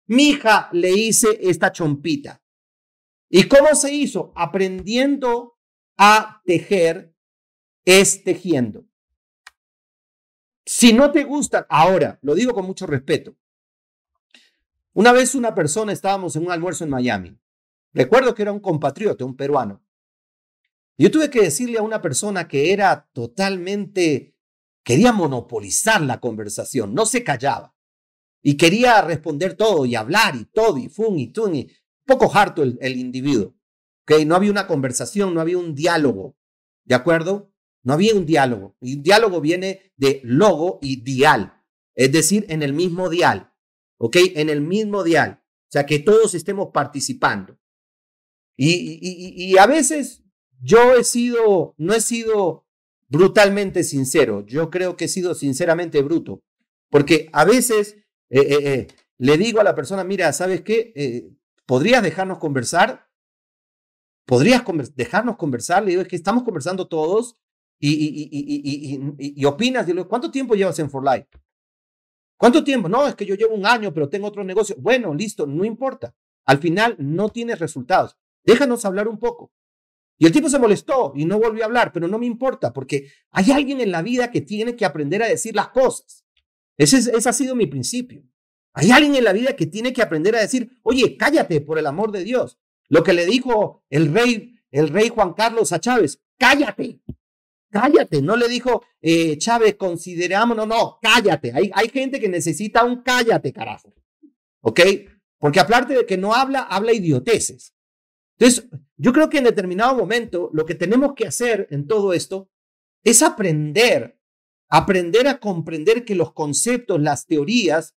[0.07, 2.43] Mi hija, le hice esta chompita.
[3.29, 4.33] ¿Y cómo se hizo?
[4.35, 5.52] Aprendiendo
[5.97, 7.13] a tejer
[7.85, 8.85] es tejiendo.
[10.65, 13.35] Si no te gusta, ahora, lo digo con mucho respeto.
[14.93, 17.37] Una vez una persona, estábamos en un almuerzo en Miami.
[17.93, 19.83] Recuerdo que era un compatriota, un peruano.
[20.97, 24.35] Yo tuve que decirle a una persona que era totalmente,
[24.83, 27.75] quería monopolizar la conversación, no se callaba.
[28.41, 31.71] Y quería responder todo y hablar y todo y fun y tun y
[32.05, 33.55] poco harto el, el individuo.
[34.25, 36.35] No había una conversación, no había un diálogo,
[36.85, 37.51] ¿de acuerdo?
[37.83, 38.75] No había un diálogo.
[38.81, 41.61] Y un diálogo viene de logo y dial,
[41.95, 43.53] es decir, en el mismo dial,
[43.97, 44.17] ¿ok?
[44.35, 45.41] En el mismo dial.
[45.43, 47.57] O sea, que todos estemos participando.
[48.55, 50.23] Y, y, y a veces
[50.61, 52.67] yo he sido, no he sido
[53.09, 56.41] brutalmente sincero, yo creo que he sido sinceramente bruto,
[56.89, 57.97] porque a veces
[58.29, 58.87] eh, eh, eh,
[59.19, 61.31] le digo a la persona, mira, ¿sabes qué?
[61.67, 63.07] ¿Podrías dejarnos conversar?
[64.25, 64.63] ¿Podrías
[64.95, 65.83] dejarnos conversar?
[65.83, 67.35] Le digo, es que estamos conversando todos
[67.79, 69.85] y, y, y, y opinas.
[69.85, 71.27] Digo, ¿cuánto tiempo llevas en For Life?
[72.37, 72.89] ¿Cuánto tiempo?
[72.89, 74.75] No, es que yo llevo un año, pero tengo otro negocio.
[74.79, 76.15] Bueno, listo, no importa.
[76.45, 78.17] Al final no tienes resultados.
[78.43, 79.53] Déjanos hablar un poco.
[80.17, 83.11] Y el tipo se molestó y no volvió a hablar, pero no me importa porque
[83.31, 86.25] hay alguien en la vida que tiene que aprender a decir las cosas.
[86.77, 88.23] Ese, ese ha sido mi principio.
[88.73, 91.87] Hay alguien en la vida que tiene que aprender a decir, oye, cállate por el
[91.87, 92.59] amor de Dios.
[92.89, 97.01] Lo que le dijo el rey, el rey Juan Carlos a Chávez, cállate,
[97.69, 98.21] cállate.
[98.21, 101.51] No le dijo, eh, Chávez, consideramos, no, no, cállate.
[101.53, 103.93] Hay, hay gente que necesita un cállate, carajo.
[104.61, 104.79] ¿Ok?
[105.37, 107.73] Porque aparte de que no habla, habla idioteces.
[108.37, 112.49] Entonces, yo creo que en determinado momento lo que tenemos que hacer en todo esto
[113.03, 114.17] es aprender,
[114.69, 117.95] aprender a comprender que los conceptos, las teorías,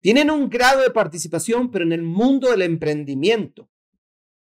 [0.00, 3.70] tienen un grado de participación, pero en el mundo del emprendimiento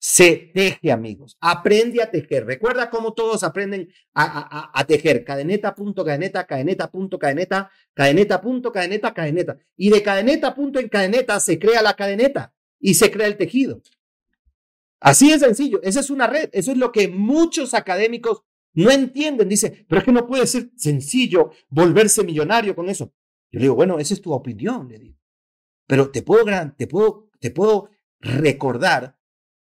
[0.05, 1.37] se teje, amigos.
[1.39, 2.45] Aprende a tejer.
[2.45, 5.23] Recuerda cómo todos aprenden a, tejer.
[5.23, 9.57] Cadeneta, punto, cadeneta, cadeneta, punto, cadeneta, cadeneta, punto, cadeneta, cadeneta.
[9.77, 13.81] Y de cadeneta, punto en cadeneta se crea la cadeneta y se crea el tejido.
[14.99, 15.81] Así es sencillo.
[15.81, 16.49] Esa es una red.
[16.51, 19.47] Eso es lo que muchos académicos no entienden.
[19.47, 23.13] Dice, pero es que no puede ser sencillo volverse millonario con eso.
[23.53, 25.17] Yo le digo, bueno, esa es tu opinión, le digo.
[25.87, 26.43] Pero te puedo,
[26.75, 27.89] te puedo, te puedo
[28.19, 29.17] recordar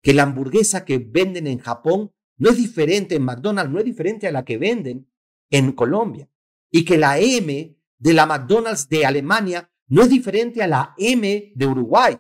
[0.09, 4.27] que la hamburguesa que venden en Japón no es diferente en McDonald's, no es diferente
[4.27, 5.07] a la que venden
[5.51, 6.31] en Colombia.
[6.71, 11.53] Y que la M de la McDonald's de Alemania no es diferente a la M
[11.55, 12.17] de Uruguay.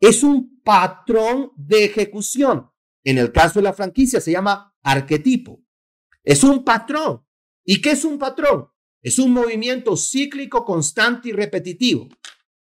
[0.00, 2.72] Es un patrón de ejecución.
[3.04, 5.62] En el caso de la franquicia se llama arquetipo.
[6.24, 7.24] Es un patrón.
[7.64, 8.66] ¿Y qué es un patrón?
[9.00, 12.08] Es un movimiento cíclico, constante y repetitivo.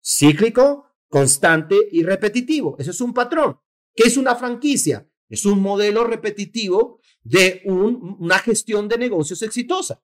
[0.04, 2.76] Cíclico, constante y repetitivo.
[2.78, 3.58] Eso es un patrón.
[3.94, 5.08] ¿Qué es una franquicia?
[5.28, 10.02] Es un modelo repetitivo de una gestión de negocios exitosa.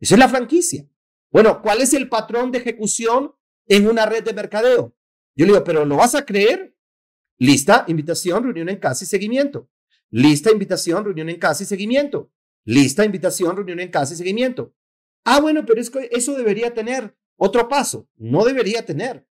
[0.00, 0.88] Esa es la franquicia.
[1.30, 3.32] Bueno, ¿cuál es el patrón de ejecución
[3.66, 4.96] en una red de mercadeo?
[5.34, 6.74] Yo le digo, pero ¿lo vas a creer?
[7.38, 9.70] Lista, invitación, reunión en casa y seguimiento.
[10.10, 12.32] Lista, invitación, reunión en casa y seguimiento.
[12.64, 14.74] Lista, invitación, reunión en casa y seguimiento.
[15.24, 18.08] Ah, bueno, pero eso debería tener otro paso.
[18.16, 19.28] No debería tener.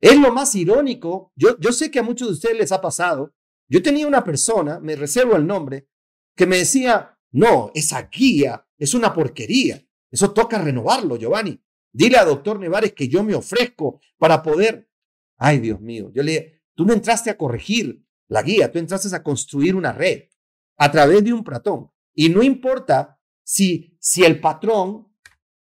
[0.00, 1.32] Es lo más irónico.
[1.36, 3.34] Yo, sé que a muchos de ustedes les ha pasado.
[3.68, 5.88] Yo tenía una persona, me reservo el nombre,
[6.34, 9.84] que me decía, no, esa guía es una porquería.
[10.10, 11.60] Eso toca renovarlo, Giovanni.
[11.92, 14.88] Dile a doctor Nevares que yo me ofrezco para poder.
[15.36, 19.22] Ay, Dios mío, yo le tú no entraste a corregir la guía, tú entraste a
[19.22, 20.28] construir una red
[20.76, 21.90] a través de un patrón.
[22.14, 25.08] Y no importa si, si el patrón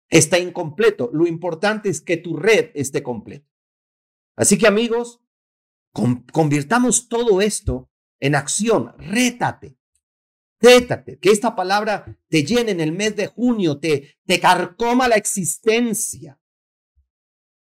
[0.08, 3.48] está incompleto, lo importante es que tu red esté completa.
[4.36, 5.20] Así que amigos,
[6.32, 9.78] convirtamos todo esto en acción, rétate,
[10.60, 15.16] rétate, que esta palabra te llene en el mes de junio, te, te carcoma la
[15.16, 16.38] existencia.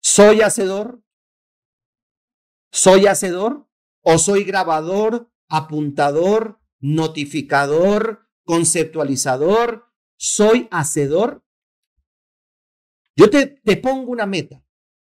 [0.00, 1.03] ¿Soy hacedor?
[2.72, 3.68] ¿Soy hacedor?
[4.00, 9.87] ¿O soy grabador, apuntador, notificador, conceptualizador?
[10.16, 11.44] ¿Soy hacedor?
[13.16, 14.63] Yo te, te pongo una meta.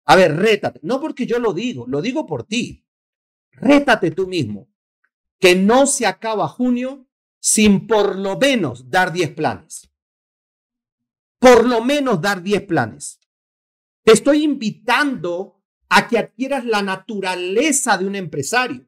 [0.04, 0.80] A ver, rétate.
[0.82, 2.84] No porque yo lo digo, lo digo por ti.
[3.52, 4.68] Rétate tú mismo.
[5.38, 7.06] Que no se acaba junio
[7.40, 9.90] sin por lo menos dar 10 planes.
[11.38, 13.18] Por lo menos dar 10 planes.
[14.04, 18.86] Te estoy invitando a que adquieras la naturaleza de un empresario.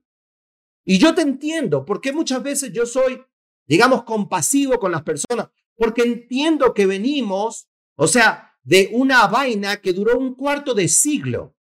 [0.85, 3.22] Y yo te entiendo, porque muchas veces yo soy,
[3.66, 9.92] digamos, compasivo con las personas, porque entiendo que venimos, o sea, de una vaina que
[9.92, 11.57] duró un cuarto de siglo.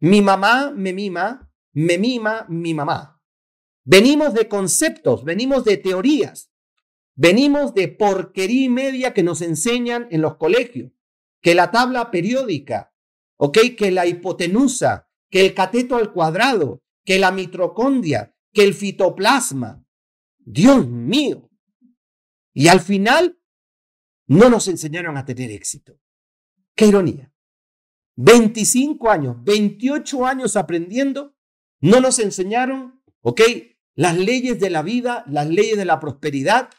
[0.00, 3.22] Mi mamá me mima, me mima mi mamá.
[3.84, 6.50] Venimos de conceptos, venimos de teorías,
[7.14, 10.92] venimos de porquería y media que nos enseñan en los colegios,
[11.40, 12.94] que la tabla periódica,
[13.36, 13.58] ¿ok?
[13.76, 19.84] Que la hipotenusa, que el cateto al cuadrado, que la mitocondria, que el fitoplasma.
[20.38, 21.50] Dios mío.
[22.52, 23.38] Y al final
[24.26, 25.98] no nos enseñaron a tener éxito.
[26.74, 27.32] Qué ironía.
[28.16, 31.34] 25 años, 28 años aprendiendo,
[31.80, 33.40] no nos enseñaron, ¿ok?
[33.94, 36.70] Las leyes de la vida, las leyes de la prosperidad.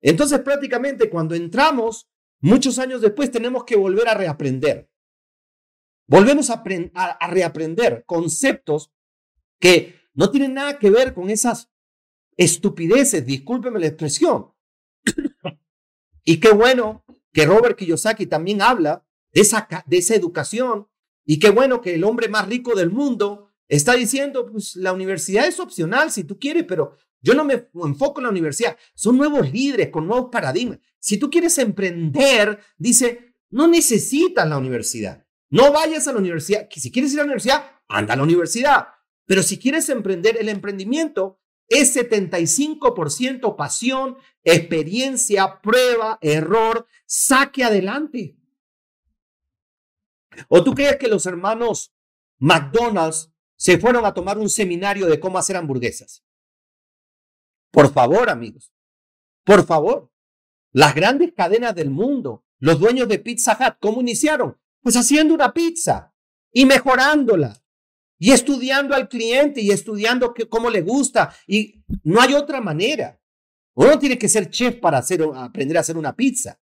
[0.00, 2.10] Entonces prácticamente cuando entramos,
[2.40, 4.90] muchos años después tenemos que volver a reaprender.
[6.06, 6.64] Volvemos a,
[7.28, 8.92] reaprender conceptos
[9.60, 11.70] que no tienen nada que ver con esas
[12.36, 14.52] estupideces, discúlpeme la expresión.
[16.24, 20.88] y qué bueno que Robert Kiyosaki también habla de esa, de esa educación.
[21.24, 25.46] Y qué bueno que el hombre más rico del mundo está diciendo, pues la universidad
[25.46, 28.76] es opcional si tú quieres, pero yo no me enfoco en la universidad.
[28.94, 30.78] Son nuevos líderes con nuevos paradigmas.
[30.98, 35.26] Si tú quieres emprender, dice, no necesitas la universidad.
[35.50, 36.68] No vayas a la universidad.
[36.70, 38.88] Si quieres ir a la universidad, anda a la universidad.
[39.26, 48.36] Pero si quieres emprender, el emprendimiento es 75% pasión, experiencia, prueba, error, saque adelante.
[50.48, 51.94] ¿O tú crees que los hermanos
[52.38, 56.24] McDonald's se fueron a tomar un seminario de cómo hacer hamburguesas?
[57.70, 58.72] Por favor, amigos.
[59.44, 60.10] Por favor.
[60.72, 64.56] Las grandes cadenas del mundo, los dueños de Pizza Hut, ¿cómo iniciaron?
[64.82, 66.14] Pues haciendo una pizza
[66.52, 67.60] y mejorándola
[68.18, 71.34] y estudiando al cliente y estudiando cómo le gusta.
[71.46, 73.20] Y no hay otra manera.
[73.74, 75.02] Uno tiene que ser chef para
[75.36, 76.60] aprender a hacer una pizza.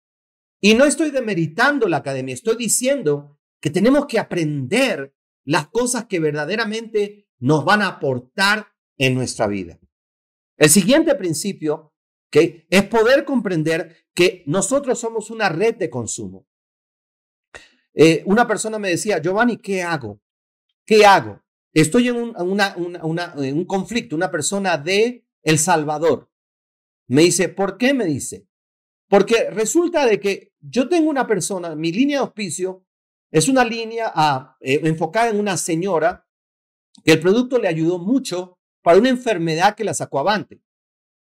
[0.60, 6.20] Y no estoy demeritando la academia, estoy diciendo que tenemos que aprender las cosas que
[6.20, 9.78] verdaderamente nos van a aportar en nuestra vida.
[10.56, 11.94] El siguiente principio
[12.30, 16.46] que es poder comprender que nosotros somos una red de consumo.
[17.92, 20.20] Eh, una persona me decía, Giovanni, ¿qué hago?
[20.86, 21.42] ¿Qué hago?
[21.72, 26.30] Estoy en un, en un conflicto, una persona de El Salvador.
[27.08, 27.92] Me dice, ¿por qué?
[27.92, 28.46] Me dice,
[29.08, 32.84] porque resulta de que yo tengo una persona, mi línea de auspicio
[33.30, 36.26] es una línea ah, eh, enfocada en una señora
[37.04, 40.60] que el producto le ayudó mucho para una enfermedad que la sacó avante.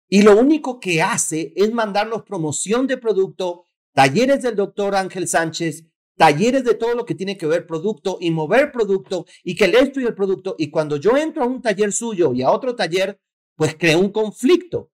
[0.09, 5.84] Y lo único que hace es mandarnos promoción de producto, talleres del doctor Ángel Sánchez,
[6.16, 9.92] talleres de todo lo que tiene que ver producto y mover producto y que le
[9.94, 10.57] y el producto.
[10.59, 13.20] Y cuando yo entro a un taller suyo y a otro taller,
[13.55, 14.90] pues creo un conflicto,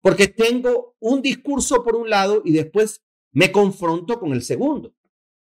[0.00, 3.02] porque tengo un discurso por un lado y después
[3.32, 4.94] me confronto con el segundo.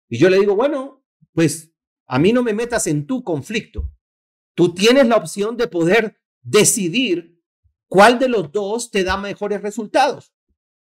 [0.09, 1.02] Y yo le digo, bueno,
[1.33, 1.73] pues
[2.07, 3.91] a mí no me metas en tu conflicto.
[4.55, 7.41] Tú tienes la opción de poder decidir
[7.89, 10.33] cuál de los dos te da mejores resultados.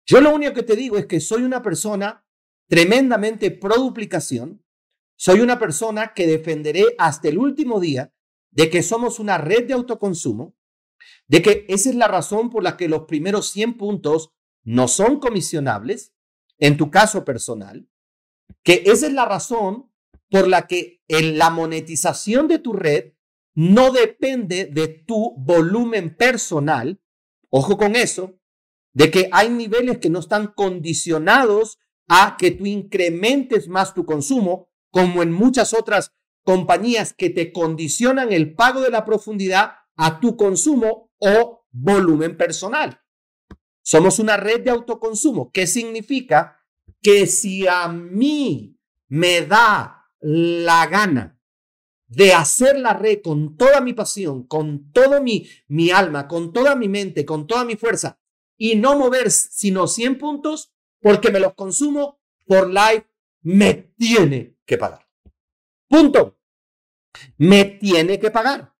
[0.06, 2.24] Yo lo único que te digo es que soy una persona
[2.68, 4.64] tremendamente pro duplicación.
[5.16, 8.12] Soy una persona que defenderé hasta el último día
[8.50, 10.56] de que somos una red de autoconsumo,
[11.26, 14.32] de que esa es la razón por la que los primeros 100 puntos
[14.62, 16.14] no son comisionables,
[16.58, 17.88] en tu caso personal,
[18.62, 19.90] que esa es la razón
[20.30, 23.12] por la que en la monetización de tu red
[23.54, 27.00] no depende de tu volumen personal.
[27.50, 28.38] Ojo con eso,
[28.92, 34.68] de que hay niveles que no están condicionados a que tú incrementes más tu consumo,
[34.90, 36.12] como en muchas otras
[36.44, 43.00] compañías que te condicionan el pago de la profundidad a tu consumo o volumen personal.
[43.82, 45.50] Somos una red de autoconsumo.
[45.50, 46.60] ¿Qué significa?
[47.02, 51.38] Que si a mí me da la gana
[52.08, 56.74] de hacer la red con toda mi pasión, con todo mi, mi alma, con toda
[56.74, 58.18] mi mente, con toda mi fuerza,
[58.56, 63.06] y no mover sino 100 puntos, porque me los consumo por live,
[63.42, 65.06] me tiene que pagar.
[65.88, 66.38] Punto.
[67.36, 68.74] Me tiene que pagar.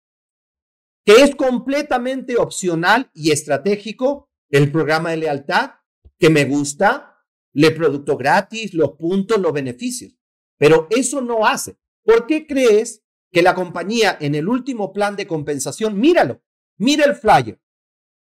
[1.04, 5.72] Que es completamente opcional y estratégico el programa de lealtad,
[6.18, 10.17] que me gusta, le producto gratis, los puntos, los beneficios.
[10.58, 11.78] Pero eso no hace.
[12.04, 16.42] ¿Por qué crees que la compañía en el último plan de compensación, míralo,
[16.76, 17.60] mira el flyer.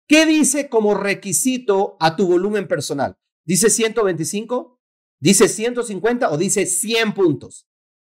[0.07, 3.17] ¿Qué dice como requisito a tu volumen personal?
[3.45, 4.81] ¿Dice 125?
[5.21, 7.69] ¿Dice 150 o dice 100 puntos?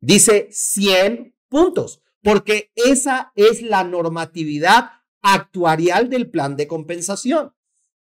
[0.00, 4.90] Dice 100 puntos, porque esa es la normatividad
[5.22, 7.52] actuarial del plan de compensación.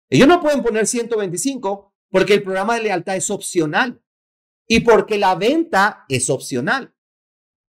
[0.10, 4.04] Ellos no pueden poner 125 porque el programa de lealtad es opcional
[4.74, 6.96] y porque la venta es opcional.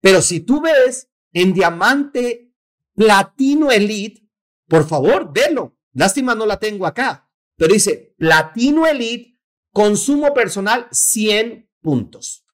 [0.00, 2.54] Pero si tú ves en diamante
[2.94, 4.22] platino elite,
[4.68, 5.76] por favor, velo.
[5.94, 9.36] Lástima no la tengo acá, pero dice platino elite,
[9.72, 12.46] consumo personal 100 puntos.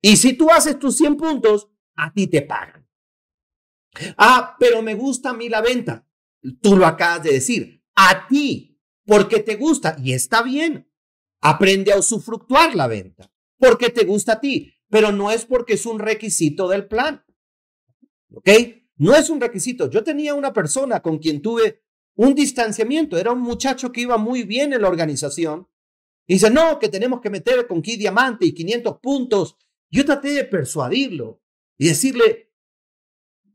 [0.00, 2.88] Y si tú haces tus 100 puntos, a ti te pagan.
[4.16, 6.08] Ah, pero me gusta a mí la venta.
[6.62, 7.84] Tú lo acabas de decir.
[7.94, 10.90] A ti, porque te gusta y está bien.
[11.42, 13.30] Aprende a usufructuar la venta,
[13.60, 17.24] porque te gusta a ti pero no es porque es un requisito del plan.
[18.34, 18.48] ¿Ok?
[18.96, 19.88] No es un requisito.
[19.88, 21.82] Yo tenía una persona con quien tuve
[22.16, 23.16] un distanciamiento.
[23.16, 25.68] Era un muchacho que iba muy bien en la organización.
[26.26, 29.56] Y dice, no, que tenemos que meter con Key Diamante y 500 puntos.
[29.90, 31.40] Yo traté de persuadirlo
[31.78, 32.52] y decirle,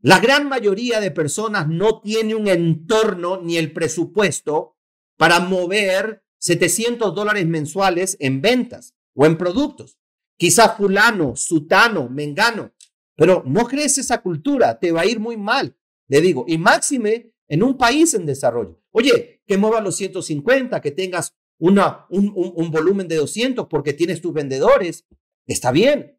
[0.00, 4.76] la gran mayoría de personas no tiene un entorno ni el presupuesto
[5.16, 9.98] para mover 700 dólares mensuales en ventas o en productos.
[10.38, 12.72] Quizá fulano, sutano, mengano,
[13.16, 16.44] pero no crees esa cultura, te va a ir muy mal, le digo.
[16.46, 18.80] Y máxime en un país en desarrollo.
[18.90, 24.20] Oye, que muevas los 150, que tengas una, un, un, volumen de 200 porque tienes
[24.20, 25.06] tus vendedores,
[25.46, 26.18] está bien.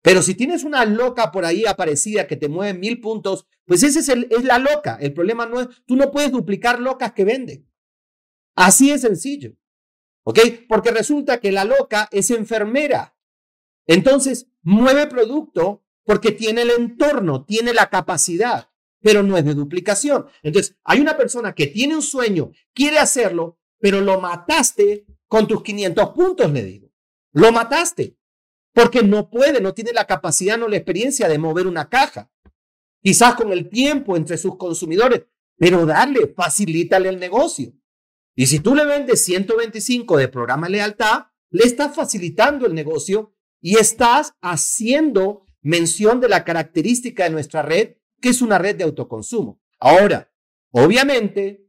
[0.00, 3.98] Pero si tienes una loca por ahí aparecida que te mueve mil puntos, pues ese
[3.98, 4.96] es, es la loca.
[5.00, 7.68] El problema no es, tú no puedes duplicar locas que venden.
[8.54, 9.57] Así es sencillo.
[10.28, 10.40] ¿Ok?
[10.68, 13.16] Porque resulta que la loca es enfermera.
[13.86, 18.68] Entonces, mueve producto porque tiene el entorno, tiene la capacidad,
[19.00, 20.26] pero no es de duplicación.
[20.42, 25.62] Entonces, hay una persona que tiene un sueño, quiere hacerlo, pero lo mataste con tus
[25.62, 26.92] 500 puntos, le digo.
[27.32, 28.18] Lo mataste
[28.74, 32.30] porque no puede, no tiene la capacidad, no la experiencia de mover una caja.
[33.02, 35.22] Quizás con el tiempo entre sus consumidores,
[35.56, 37.72] pero darle, facilítale el negocio.
[38.38, 43.78] Y si tú le vendes 125 de programa lealtad, le estás facilitando el negocio y
[43.78, 49.60] estás haciendo mención de la característica de nuestra red, que es una red de autoconsumo.
[49.80, 50.30] Ahora,
[50.70, 51.66] obviamente,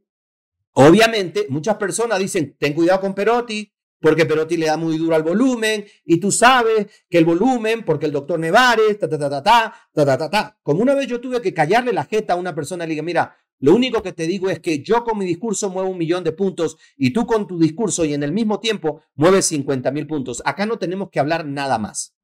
[0.74, 5.24] obviamente, muchas personas dicen, ten cuidado con Perotti, porque Perotti le da muy duro al
[5.24, 9.42] volumen, y tú sabes que el volumen, porque el doctor Nevares, ta, ta, ta, ta,
[9.42, 10.58] ta, ta, ta, ta.
[10.62, 13.36] Como una vez yo tuve que callarle la jeta a una persona, le dije, mira,
[13.60, 16.32] lo único que te digo es que yo con mi discurso muevo un millón de
[16.32, 20.42] puntos y tú con tu discurso y en el mismo tiempo mueves 50 mil puntos.
[20.46, 22.16] Acá no tenemos que hablar nada más.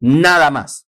[0.00, 0.88] Nada más.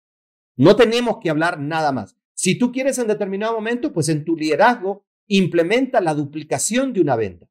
[0.57, 2.17] No tenemos que hablar nada más.
[2.35, 7.15] Si tú quieres en determinado momento, pues en tu liderazgo implementa la duplicación de una
[7.15, 7.49] venta.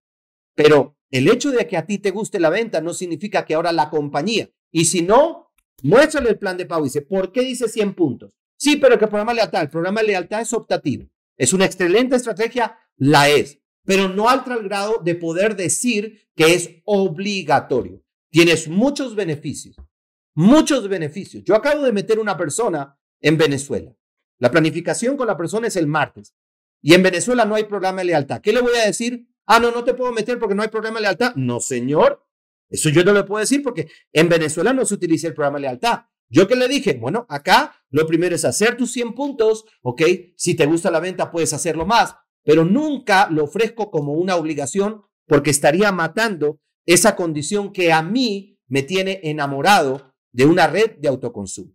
[0.56, 3.72] Pero el hecho de que a ti te guste la venta no significa que ahora
[3.72, 4.50] la compañía.
[4.72, 5.52] Y si no,
[5.84, 6.84] muéstrale el plan de pago.
[6.84, 8.32] Dice, ¿por qué dice 100 puntos?
[8.58, 11.08] Sí, pero que el programa lealtad, el programa de lealtad es optativo.
[11.38, 12.78] ¿Es una excelente estrategia?
[12.98, 18.04] La es, pero no al tal grado de poder decir que es obligatorio.
[18.30, 19.76] Tienes muchos beneficios,
[20.34, 21.44] muchos beneficios.
[21.44, 23.96] Yo acabo de meter una persona en Venezuela.
[24.40, 26.36] La planificación con la persona es el martes.
[26.82, 28.42] Y en Venezuela no hay programa de lealtad.
[28.42, 29.28] ¿Qué le voy a decir?
[29.46, 31.34] Ah, no, no te puedo meter porque no hay programa de lealtad.
[31.36, 32.24] No, señor.
[32.70, 35.64] Eso yo no le puedo decir porque en Venezuela no se utiliza el programa de
[35.64, 36.02] lealtad.
[36.30, 40.02] Yo que le dije, bueno, acá lo primero es hacer tus 100 puntos, ¿ok?
[40.36, 45.04] Si te gusta la venta, puedes hacerlo más, pero nunca lo ofrezco como una obligación
[45.26, 51.08] porque estaría matando esa condición que a mí me tiene enamorado de una red de
[51.08, 51.74] autoconsumo.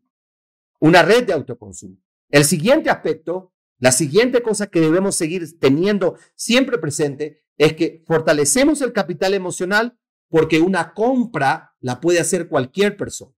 [0.81, 1.97] Una red de autoconsumo.
[2.31, 8.81] El siguiente aspecto, la siguiente cosa que debemos seguir teniendo siempre presente es que fortalecemos
[8.81, 9.99] el capital emocional
[10.29, 13.35] porque una compra la puede hacer cualquier persona.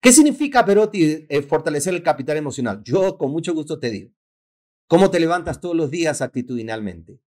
[0.00, 2.82] ¿Qué significa, Perotti, eh, fortalecer el capital emocional?
[2.84, 4.12] Yo con mucho gusto te digo.
[4.86, 7.20] ¿Cómo te levantas todos los días actitudinalmente?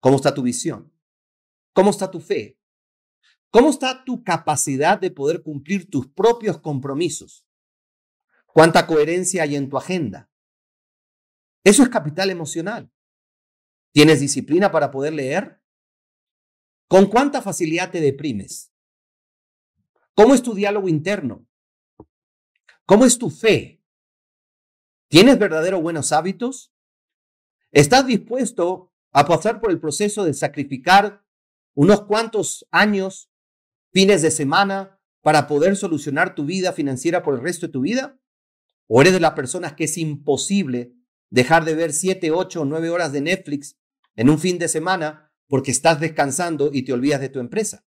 [0.00, 0.92] ¿Cómo está tu visión?
[1.72, 2.58] ¿Cómo está tu fe?
[3.50, 7.46] ¿Cómo está tu capacidad de poder cumplir tus propios compromisos?
[8.46, 10.30] ¿Cuánta coherencia hay en tu agenda?
[11.64, 12.90] Eso es capital emocional.
[13.92, 15.60] ¿Tienes disciplina para poder leer?
[16.88, 18.72] ¿Con cuánta facilidad te deprimes?
[20.14, 21.46] ¿Cómo es tu diálogo interno?
[22.86, 23.82] ¿Cómo es tu fe?
[25.08, 26.72] ¿Tienes verdaderos buenos hábitos?
[27.72, 31.24] ¿Estás dispuesto a pasar por el proceso de sacrificar
[31.74, 33.28] unos cuantos años,
[33.92, 38.20] fines de semana, para poder solucionar tu vida financiera por el resto de tu vida?
[38.86, 40.94] ¿O eres de las personas que es imposible
[41.28, 43.76] dejar de ver siete, ocho o nueve horas de Netflix
[44.14, 47.84] en un fin de semana porque estás descansando y te olvidas de tu empresa?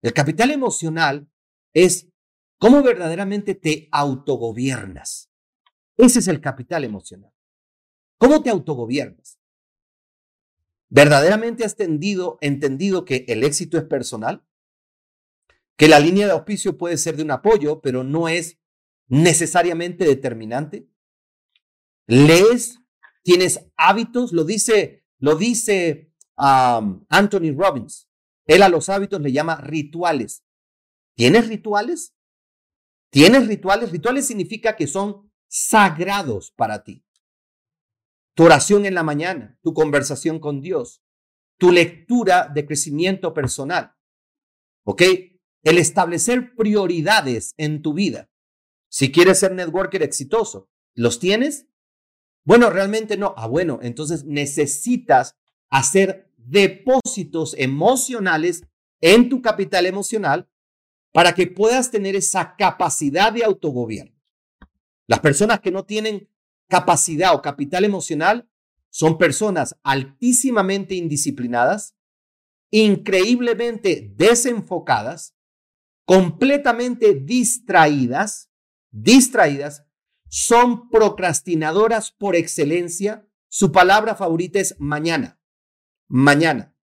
[0.00, 1.30] El capital emocional
[1.74, 2.08] es
[2.58, 5.30] cómo verdaderamente te autogobiernas.
[5.96, 7.32] Ese es el capital emocional.
[8.18, 9.38] ¿Cómo te autogobiernas?
[10.88, 14.44] ¿Verdaderamente has tendido, entendido que el éxito es personal?
[15.76, 18.58] Que la línea de auspicio puede ser de un apoyo, pero no es
[19.08, 20.88] necesariamente determinante.
[22.06, 22.80] ¿Lees?
[23.22, 24.32] ¿Tienes hábitos?
[24.32, 28.08] Lo dice, lo dice Anthony Robbins.
[28.46, 30.44] Él a los hábitos le llama rituales.
[31.14, 32.15] ¿Tienes rituales?
[33.16, 33.92] ¿Tienes rituales?
[33.92, 37.02] Rituales significa que son sagrados para ti
[38.34, 41.02] tu oración en la mañana, tu conversación con Dios,
[41.56, 43.94] tu lectura de crecimiento personal.
[44.84, 45.00] ¿Ok?
[45.62, 48.28] El establecer prioridades en tu vida.
[48.90, 51.68] Si quieres ser networker exitoso, ¿los tienes?
[52.44, 53.32] Bueno, realmente no.
[53.38, 55.38] Ah, bueno, entonces necesitas
[55.70, 58.64] hacer depósitos emocionales
[59.00, 60.50] en tu capital emocional
[61.16, 64.14] para que puedas tener esa capacidad de autogobierno.
[65.06, 66.28] Las personas que no tienen
[66.68, 68.50] capacidad o capital emocional
[68.90, 71.96] son personas altísimamente indisciplinadas,
[72.70, 75.34] increíblemente desenfocadas,
[76.04, 78.50] completamente distraídas,
[78.90, 79.86] distraídas,
[80.28, 83.26] son procrastinadoras por excelencia.
[83.48, 85.40] Su palabra favorita es mañana,
[86.08, 86.76] mañana,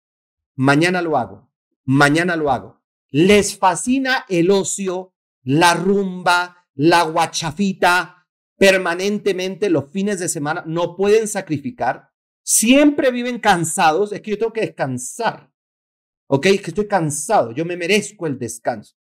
[0.56, 1.52] mañana lo hago,
[1.84, 2.81] mañana lo hago.
[3.12, 11.28] Les fascina el ocio, la rumba, la guachafita, permanentemente los fines de semana, no pueden
[11.28, 12.10] sacrificar,
[12.44, 15.52] siempre viven cansados, es que yo tengo que descansar,
[16.28, 16.46] ¿ok?
[16.48, 18.96] Es que estoy cansado, yo me merezco el descanso.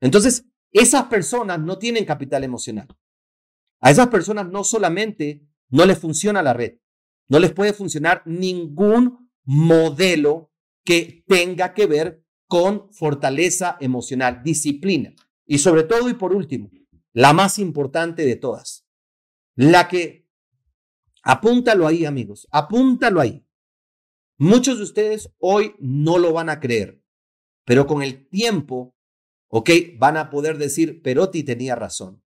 [0.00, 2.88] Entonces, esas personas no tienen capital emocional.
[3.80, 6.78] A esas personas no solamente no les funciona la red,
[7.28, 10.52] no les puede funcionar ningún modelo
[10.84, 15.14] que tenga que ver con fortaleza emocional, disciplina.
[15.46, 16.70] Y sobre todo y por último,
[17.12, 18.86] la más importante de todas,
[19.54, 20.28] la que,
[21.22, 23.46] apúntalo ahí amigos, apúntalo ahí.
[24.36, 27.02] Muchos de ustedes hoy no lo van a creer,
[27.64, 28.96] pero con el tiempo,
[29.48, 32.22] ok, van a poder decir, Perotti tenía razón.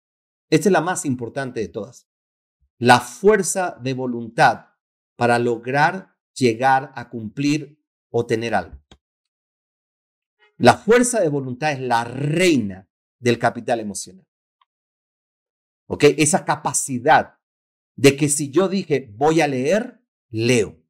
[0.50, 2.08] Esta es la más importante de todas.
[2.78, 4.70] La fuerza de voluntad
[5.16, 8.80] para lograr llegar a cumplir o tener algo.
[10.61, 12.86] La fuerza de voluntad es la reina
[13.18, 14.26] del capital emocional.
[15.86, 16.04] ¿Ok?
[16.18, 17.38] Esa capacidad
[17.96, 20.84] de que si yo dije voy a leer, leo.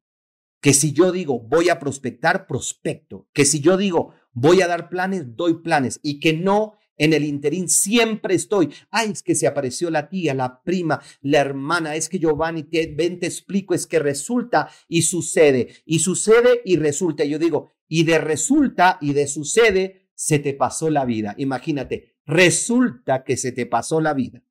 [0.59, 3.29] Que si yo digo voy a prospectar, prospecto.
[3.31, 6.01] Que si yo digo voy a dar planes, doy planes.
[6.03, 8.73] Y que no en el interín siempre estoy.
[8.89, 11.95] Ay, es que se apareció la tía, la prima, la hermana.
[11.95, 13.73] Es que Giovanni, te, ven, te explico.
[13.73, 15.69] Es que resulta y sucede.
[15.85, 17.23] Y sucede y resulta.
[17.23, 21.35] Yo digo, y de resulta y de sucede, se te pasó la vida.
[21.37, 24.41] Imagínate, resulta que se te pasó la vida.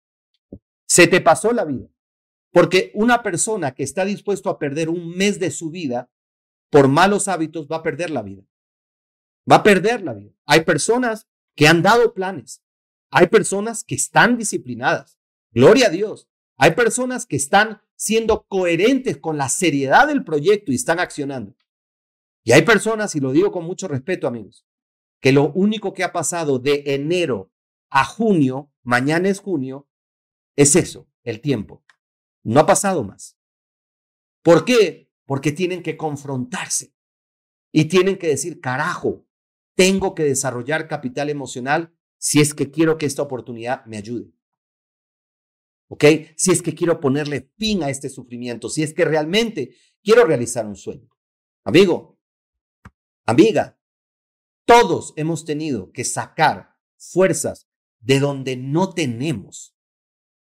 [0.87, 1.89] Se te pasó la vida.
[2.53, 6.11] Porque una persona que está dispuesto a perder un mes de su vida
[6.69, 8.43] por malos hábitos va a perder la vida.
[9.51, 10.33] Va a perder la vida.
[10.45, 11.27] Hay personas
[11.57, 12.63] que han dado planes.
[13.11, 15.19] Hay personas que están disciplinadas.
[15.51, 16.29] Gloria a Dios.
[16.59, 21.57] Hay personas que están siendo coherentes con la seriedad del proyecto y están accionando.
[22.43, 24.67] Y hay personas, y lo digo con mucho respeto, amigos,
[25.21, 27.53] que lo único que ha pasado de enero
[27.91, 29.89] a junio, mañana es junio,
[30.57, 31.85] es eso, el tiempo.
[32.43, 33.37] No ha pasado más.
[34.43, 35.11] ¿Por qué?
[35.27, 36.95] Porque tienen que confrontarse
[37.73, 39.27] y tienen que decir, carajo,
[39.77, 44.33] tengo que desarrollar capital emocional si es que quiero que esta oportunidad me ayude.
[45.89, 46.05] ¿Ok?
[46.37, 50.67] Si es que quiero ponerle fin a este sufrimiento, si es que realmente quiero realizar
[50.67, 51.09] un sueño.
[51.65, 52.20] Amigo,
[53.31, 53.79] amiga,
[54.65, 57.69] todos hemos tenido que sacar fuerzas
[58.01, 59.75] de donde no tenemos,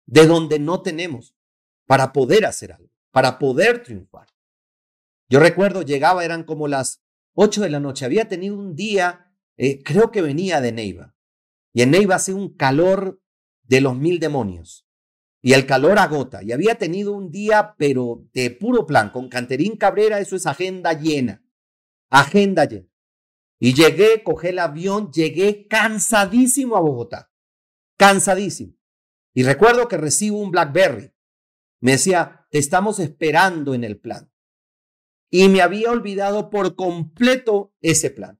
[0.05, 1.35] de donde no tenemos,
[1.85, 4.27] para poder hacer algo, para poder triunfar.
[5.29, 7.03] Yo recuerdo, llegaba, eran como las
[7.33, 8.05] 8 de la noche.
[8.05, 11.15] Había tenido un día, eh, creo que venía de Neiva.
[11.73, 13.21] Y en Neiva hace un calor
[13.63, 14.87] de los mil demonios.
[15.41, 16.43] Y el calor agota.
[16.43, 20.93] Y había tenido un día, pero de puro plan, con Canterín Cabrera, eso es agenda
[20.93, 21.43] llena.
[22.09, 22.67] Agenda.
[23.59, 27.31] Y llegué, cogí el avión, llegué cansadísimo a Bogotá.
[27.97, 28.73] Cansadísimo.
[29.33, 31.11] Y recuerdo que recibo un Blackberry.
[31.81, 34.29] Me decía, te estamos esperando en el plan
[35.31, 38.39] y me había olvidado por completo ese plan.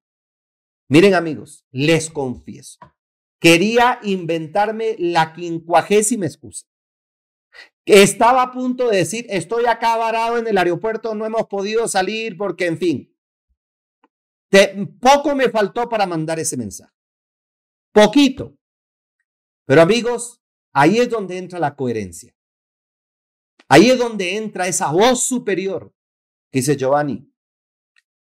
[0.87, 2.79] Miren amigos, les confieso,
[3.39, 6.65] quería inventarme la quincuagésima excusa.
[7.85, 12.37] Estaba a punto de decir, estoy acá varado en el aeropuerto, no hemos podido salir
[12.37, 13.15] porque, en fin,
[14.99, 16.93] poco me faltó para mandar ese mensaje.
[17.91, 18.55] Poquito.
[19.65, 20.41] Pero amigos,
[20.73, 22.35] ahí es donde entra la coherencia.
[23.67, 25.93] Ahí es donde entra esa voz superior
[26.51, 27.31] Dice Giovanni,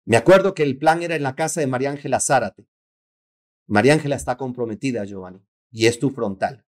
[0.05, 2.67] me acuerdo que el plan era en la casa de María Ángela Zárate.
[3.67, 6.65] María Ángela está comprometida, Giovanni, y es tu frontal.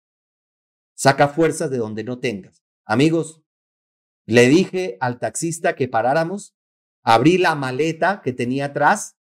[0.95, 2.63] Saca fuerzas de donde no tengas.
[2.85, 3.43] Amigos,
[4.25, 6.55] le dije al taxista que paráramos,
[7.03, 9.17] abrí la maleta que tenía atrás,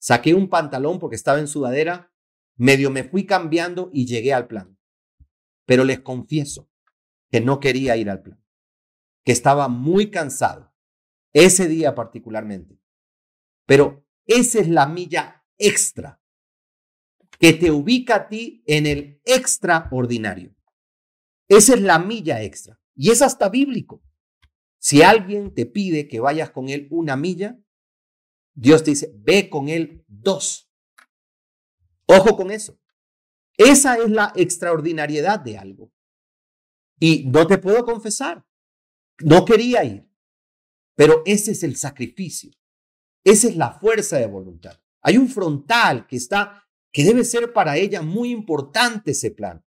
[0.00, 2.12] saqué un pantalón porque estaba en sudadera,
[2.56, 4.76] medio me fui cambiando y llegué al plan.
[5.66, 6.68] Pero les confieso
[7.30, 8.42] que no quería ir al plan,
[9.24, 10.74] que estaba muy cansado
[11.32, 12.80] ese día particularmente.
[13.66, 16.20] Pero esa es la milla extra
[17.38, 20.54] que te ubica a ti en el extraordinario.
[21.48, 22.80] Esa es la milla extra.
[22.94, 24.02] Y es hasta bíblico.
[24.78, 27.58] Si alguien te pide que vayas con él una milla,
[28.60, 30.70] Dios te dice, ve con él dos.
[32.04, 32.78] Ojo con eso.
[33.56, 35.90] Esa es la extraordinariedad de algo.
[36.98, 38.44] Y no te puedo confesar,
[39.20, 40.06] no quería ir.
[40.94, 42.50] Pero ese es el sacrificio.
[43.24, 44.78] Esa es la fuerza de voluntad.
[45.00, 49.64] Hay un frontal que está, que debe ser para ella muy importante ese plan.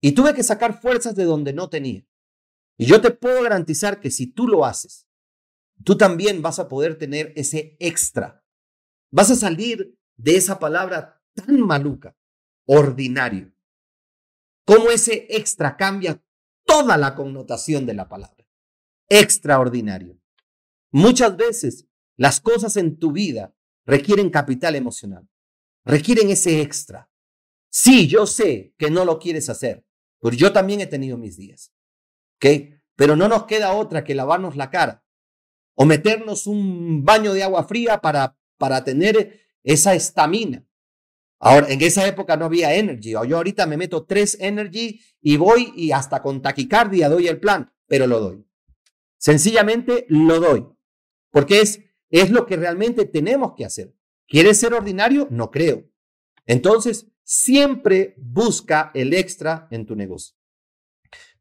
[0.00, 2.06] Y tuve que sacar fuerzas de donde no tenía.
[2.78, 5.09] Y yo te puedo garantizar que si tú lo haces,
[5.84, 8.44] tú también vas a poder tener ese extra.
[9.10, 12.16] Vas a salir de esa palabra tan maluca,
[12.66, 13.52] ordinario.
[14.64, 16.22] Cómo ese extra cambia
[16.64, 18.46] toda la connotación de la palabra.
[19.08, 20.20] Extraordinario.
[20.92, 23.54] Muchas veces las cosas en tu vida
[23.86, 25.28] requieren capital emocional,
[25.84, 27.10] requieren ese extra.
[27.70, 29.84] Sí, yo sé que no lo quieres hacer,
[30.20, 31.72] pero yo también he tenido mis días.
[32.36, 32.80] ¿Ok?
[32.96, 35.04] Pero no nos queda otra que lavarnos la cara
[35.74, 40.64] o meternos un baño de agua fría para, para tener esa estamina.
[41.38, 43.12] Ahora, en esa época no había energy.
[43.12, 47.72] Yo ahorita me meto tres energy y voy y hasta con taquicardia doy el plan,
[47.86, 48.44] pero lo doy.
[49.16, 50.66] Sencillamente lo doy.
[51.30, 53.94] Porque es, es lo que realmente tenemos que hacer.
[54.26, 55.28] ¿Quieres ser ordinario?
[55.30, 55.88] No creo.
[56.46, 60.36] Entonces, siempre busca el extra en tu negocio.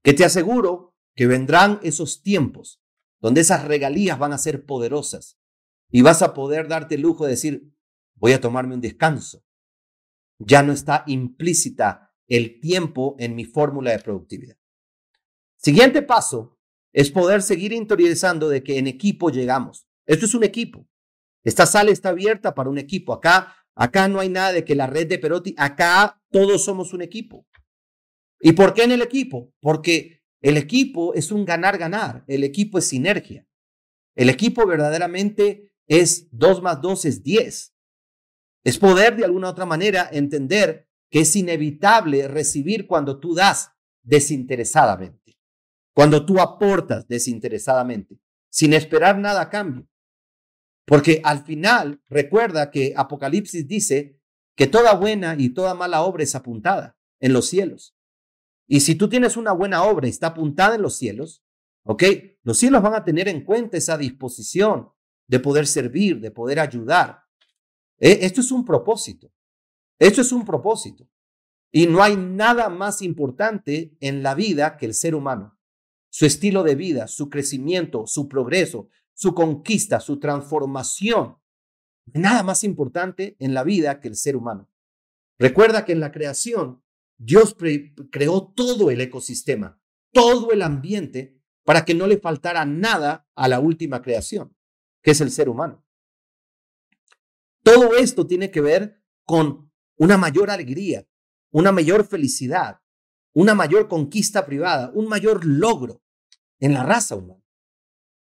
[0.01, 2.78] Que te aseguro que vendrán esos tiempos
[3.19, 5.39] donde esas regalías van a ser poderosas
[5.91, 7.73] y vas a poder darte el lujo de decir,
[8.15, 9.43] voy a tomarme un descanso.
[10.37, 14.57] Ya no está implícita el tiempo en mi fórmula de productividad.
[15.57, 16.57] Siguiente paso
[16.93, 19.87] es poder seguir interiorizando de que en equipo llegamos.
[20.05, 20.87] Esto es un equipo.
[21.43, 23.13] Esta sala está abierta para un equipo.
[23.13, 27.01] Acá, acá no hay nada de que la red de Perotti, acá todos somos un
[27.01, 27.45] equipo.
[28.39, 29.53] ¿Y por qué en el equipo?
[29.59, 32.23] Porque el equipo es un ganar-ganar.
[32.27, 33.45] El equipo es sinergia.
[34.15, 37.75] El equipo verdaderamente es 2 más 2 es 10.
[38.63, 43.71] Es poder de alguna otra manera entender que es inevitable recibir cuando tú das
[44.03, 45.39] desinteresadamente.
[45.93, 48.19] Cuando tú aportas desinteresadamente,
[48.49, 49.87] sin esperar nada a cambio.
[50.85, 54.19] Porque al final, recuerda que Apocalipsis dice
[54.55, 57.95] que toda buena y toda mala obra es apuntada en los cielos.
[58.69, 61.43] Y si tú tienes una buena obra y está apuntada en los cielos,
[61.83, 62.03] ¿ok?
[62.43, 64.89] Los cielos van a tener en cuenta esa disposición
[65.27, 67.23] de poder servir, de poder ayudar.
[67.99, 69.29] Eh, esto es un propósito.
[69.99, 71.05] Esto es un propósito.
[71.69, 75.59] Y no hay nada más importante en la vida que el ser humano
[76.09, 81.37] su estilo de vida, su crecimiento, su progreso, su conquista, su transformación.
[82.11, 84.67] nada más importante en la vida que el ser humano.
[85.37, 86.81] Recuerda que en la creación
[87.19, 87.55] Dios
[88.11, 89.79] creó todo el ecosistema,
[90.11, 94.55] todo el ambiente para que no le faltara nada a la última creación,
[95.03, 95.85] que es el ser humano.
[97.61, 101.05] Todo esto tiene que ver con una mayor alegría,
[101.51, 102.79] una mayor felicidad,
[103.33, 106.01] una mayor conquista privada, un mayor logro
[106.59, 107.43] en la raza humana.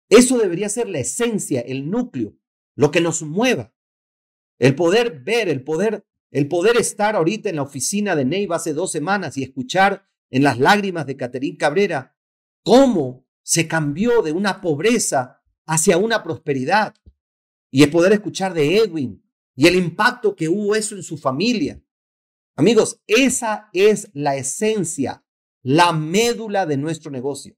[0.10, 2.36] Eso debería ser la esencia, el núcleo,
[2.76, 3.74] lo que nos mueva.
[4.58, 8.74] El poder ver, el poder, el poder estar ahorita en la oficina de Neiva hace
[8.74, 12.16] dos semanas y escuchar en las lágrimas de Caterín Cabrera
[12.64, 16.96] cómo se cambió de una pobreza hacia una prosperidad.
[17.72, 19.24] Y el poder escuchar de Edwin
[19.56, 21.82] y el impacto que hubo eso en su familia.
[22.56, 25.24] Amigos, esa es la esencia,
[25.62, 27.56] la médula de nuestro negocio.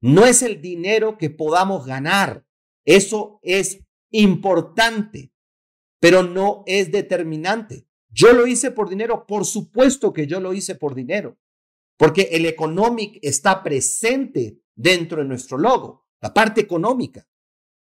[0.00, 2.44] No es el dinero que podamos ganar.
[2.84, 5.32] Eso es importante,
[6.00, 7.86] pero no es determinante.
[8.12, 11.38] Yo lo hice por dinero, por supuesto que yo lo hice por dinero,
[11.96, 17.26] porque el economic está presente dentro de nuestro logo, la parte económica.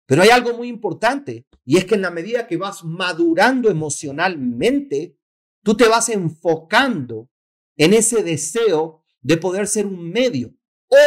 [0.05, 5.17] Pero hay algo muy importante y es que en la medida que vas madurando emocionalmente,
[5.63, 7.29] tú te vas enfocando
[7.77, 10.53] en ese deseo de poder ser un medio,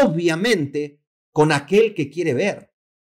[0.03, 1.01] obviamente
[1.31, 2.73] con aquel que quiere ver.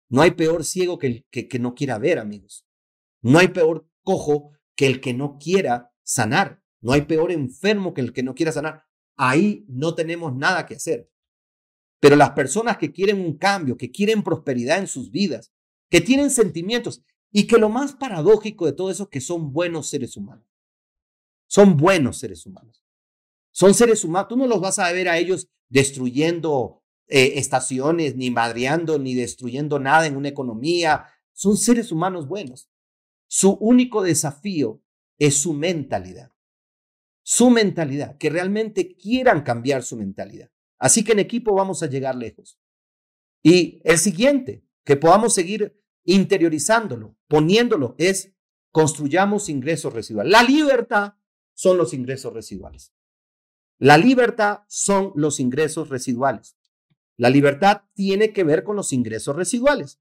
[0.09, 2.65] No hay peor ciego que el que, que no quiera ver, amigos.
[3.21, 6.61] No hay peor cojo que el que no quiera sanar.
[6.81, 8.85] No hay peor enfermo que el que no quiera sanar.
[9.15, 11.09] Ahí no tenemos nada que hacer.
[11.99, 15.53] Pero las personas que quieren un cambio, que quieren prosperidad en sus vidas,
[15.89, 19.87] que tienen sentimientos y que lo más paradójico de todo eso es que son buenos
[19.89, 20.45] seres humanos.
[21.47, 22.83] Son buenos seres humanos.
[23.51, 24.27] Son seres humanos.
[24.27, 29.79] Tú no los vas a ver a ellos destruyendo eh, estaciones, ni madreando, ni destruyendo
[29.79, 31.05] nada en una economía.
[31.31, 32.69] Son seres humanos buenos.
[33.35, 34.83] Su único desafío
[35.17, 36.31] es su mentalidad.
[37.23, 40.51] Su mentalidad, que realmente quieran cambiar su mentalidad.
[40.77, 42.59] Así que en equipo vamos a llegar lejos.
[43.41, 48.35] Y el siguiente, que podamos seguir interiorizándolo, poniéndolo, es
[48.69, 50.31] construyamos ingresos residuales.
[50.31, 51.15] La libertad
[51.55, 52.93] son los ingresos residuales.
[53.79, 56.55] La libertad son los ingresos residuales.
[57.17, 59.99] La libertad tiene que ver con los ingresos residuales.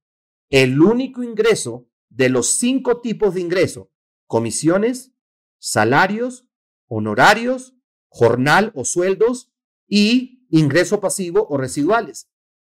[0.50, 3.90] El único ingreso de los cinco tipos de ingreso,
[4.26, 5.12] comisiones,
[5.58, 6.46] salarios,
[6.86, 7.74] honorarios,
[8.08, 9.52] jornal o sueldos
[9.86, 12.30] y ingreso pasivo o residuales.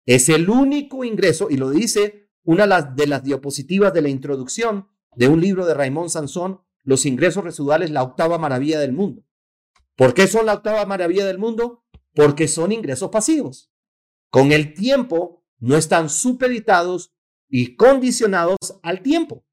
[0.05, 5.27] Es el único ingreso, y lo dice una de las diapositivas de la introducción de
[5.27, 9.23] un libro de Raymond Sansón, Los ingresos residuales, la octava maravilla del mundo.
[9.97, 11.83] ¿Por qué son la octava maravilla del mundo?
[12.15, 13.69] Porque son ingresos pasivos.
[14.29, 17.13] Con el tiempo no están supeditados
[17.49, 19.45] y condicionados al tiempo.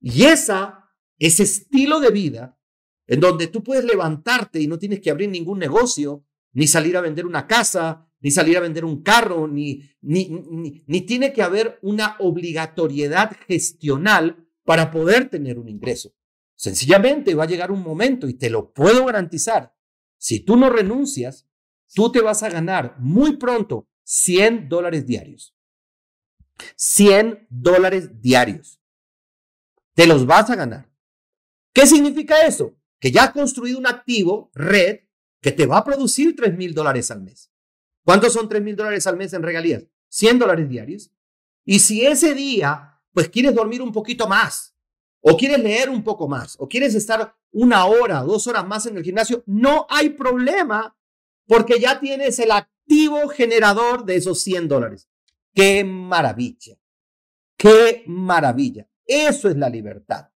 [0.00, 2.58] Y esa, ese estilo de vida
[3.06, 7.00] en donde tú puedes levantarte y no tienes que abrir ningún negocio, ni salir a
[7.00, 11.42] vender una casa, ni salir a vender un carro, ni, ni, ni, ni tiene que
[11.42, 16.12] haber una obligatoriedad gestional para poder tener un ingreso.
[16.54, 19.74] Sencillamente va a llegar un momento y te lo puedo garantizar.
[20.18, 21.48] Si tú no renuncias,
[21.94, 25.56] tú te vas a ganar muy pronto 100 dólares diarios.
[26.76, 28.80] 100 dólares diarios.
[29.94, 30.88] Te los vas a ganar.
[31.72, 32.74] ¿Qué significa eso?
[33.00, 35.00] Que ya has construido un activo, red,
[35.40, 37.50] que te va a producir 3 mil dólares al mes.
[38.04, 39.84] ¿Cuántos son 3 mil dólares al mes en regalías?
[40.08, 41.10] 100 dólares diarios.
[41.64, 44.74] Y si ese día, pues quieres dormir un poquito más,
[45.20, 48.96] o quieres leer un poco más, o quieres estar una hora, dos horas más en
[48.96, 50.96] el gimnasio, no hay problema
[51.46, 55.08] porque ya tienes el activo generador de esos 100 dólares.
[55.54, 56.76] ¡Qué maravilla!
[57.56, 58.88] ¡Qué maravilla!
[59.04, 60.30] Eso es la libertad.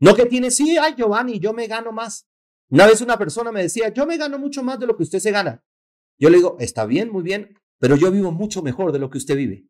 [0.00, 2.28] No que tienes, sí, ay Giovanni, yo me gano más.
[2.68, 5.20] Una vez una persona me decía, yo me gano mucho más de lo que usted
[5.20, 5.64] se gana.
[6.18, 9.18] Yo le digo, está bien, muy bien, pero yo vivo mucho mejor de lo que
[9.18, 9.66] usted vive.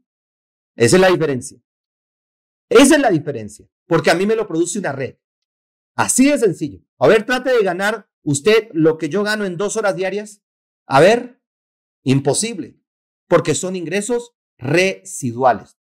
[0.77, 1.59] Esa es la diferencia.
[2.69, 5.17] Esa es la diferencia, porque a mí me lo produce una red.
[5.97, 6.81] Así de sencillo.
[6.99, 10.43] A ver, trate de ganar usted lo que yo gano en dos horas diarias.
[10.87, 11.41] A ver,
[12.03, 12.81] imposible,
[13.29, 15.79] porque son ingresos residuales.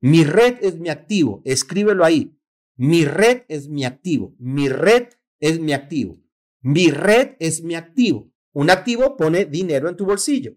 [0.00, 2.38] Mi red es mi activo, escríbelo ahí.
[2.76, 5.08] Mi red es mi activo, mi red
[5.40, 6.20] es mi activo,
[6.60, 8.30] mi red es mi activo.
[8.52, 10.52] Un activo pone dinero en tu bolsillo,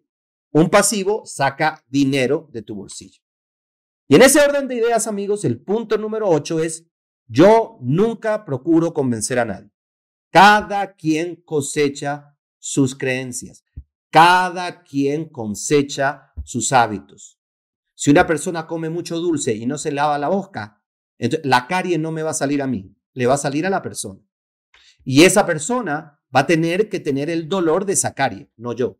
[0.51, 3.21] un pasivo saca dinero de tu bolsillo.
[4.07, 6.85] Y en ese orden de ideas, amigos, el punto número 8 es,
[7.27, 9.71] yo nunca procuro convencer a nadie.
[10.31, 13.63] Cada quien cosecha sus creencias.
[14.09, 17.40] Cada quien cosecha sus hábitos.
[18.01, 20.81] Si una persona come mucho dulce y no se lava la boca,
[21.43, 23.83] la carie no me va a salir a mí, le va a salir a la
[23.83, 24.27] persona.
[25.03, 28.99] Y esa persona va a tener que tener el dolor de esa carie, no yo.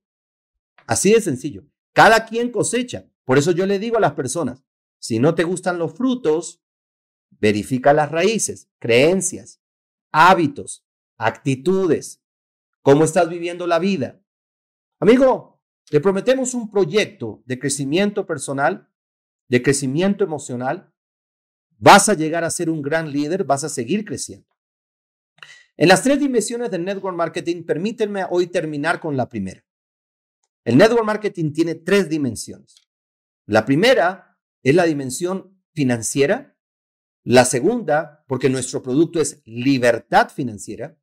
[0.85, 1.63] Así de sencillo.
[1.93, 3.09] Cada quien cosecha.
[3.25, 4.63] Por eso yo le digo a las personas,
[4.99, 6.61] si no te gustan los frutos,
[7.31, 9.63] verifica las raíces, creencias,
[10.11, 10.85] hábitos,
[11.17, 12.21] actitudes,
[12.83, 14.21] cómo estás viviendo la vida.
[14.99, 18.90] Amigo, te prometemos un proyecto de crecimiento personal,
[19.51, 20.93] de crecimiento emocional.
[21.77, 24.47] Vas a llegar a ser un gran líder, vas a seguir creciendo.
[25.75, 29.61] En las tres dimensiones del network marketing, permítanme hoy terminar con la primera.
[30.63, 32.87] El network marketing tiene tres dimensiones.
[33.45, 36.57] La primera es la dimensión financiera.
[37.25, 40.97] La segunda, porque nuestro producto es libertad financiera.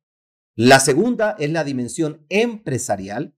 [0.55, 3.37] La segunda es la dimensión empresarial.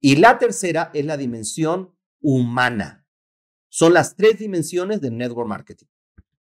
[0.00, 2.99] Y la tercera es la dimensión humana.
[3.70, 5.86] Son las tres dimensiones del network marketing.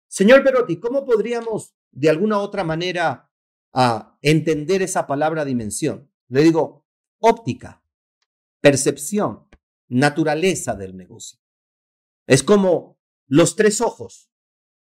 [0.08, 3.30] Señor Perotti, ¿cómo podríamos de alguna otra manera
[4.20, 6.10] entender esa palabra dimensión?
[6.28, 6.84] Le digo,
[7.20, 7.84] óptica,
[8.60, 9.48] percepción,
[9.88, 11.38] naturaleza del negocio.
[12.26, 14.30] Es como los tres ojos.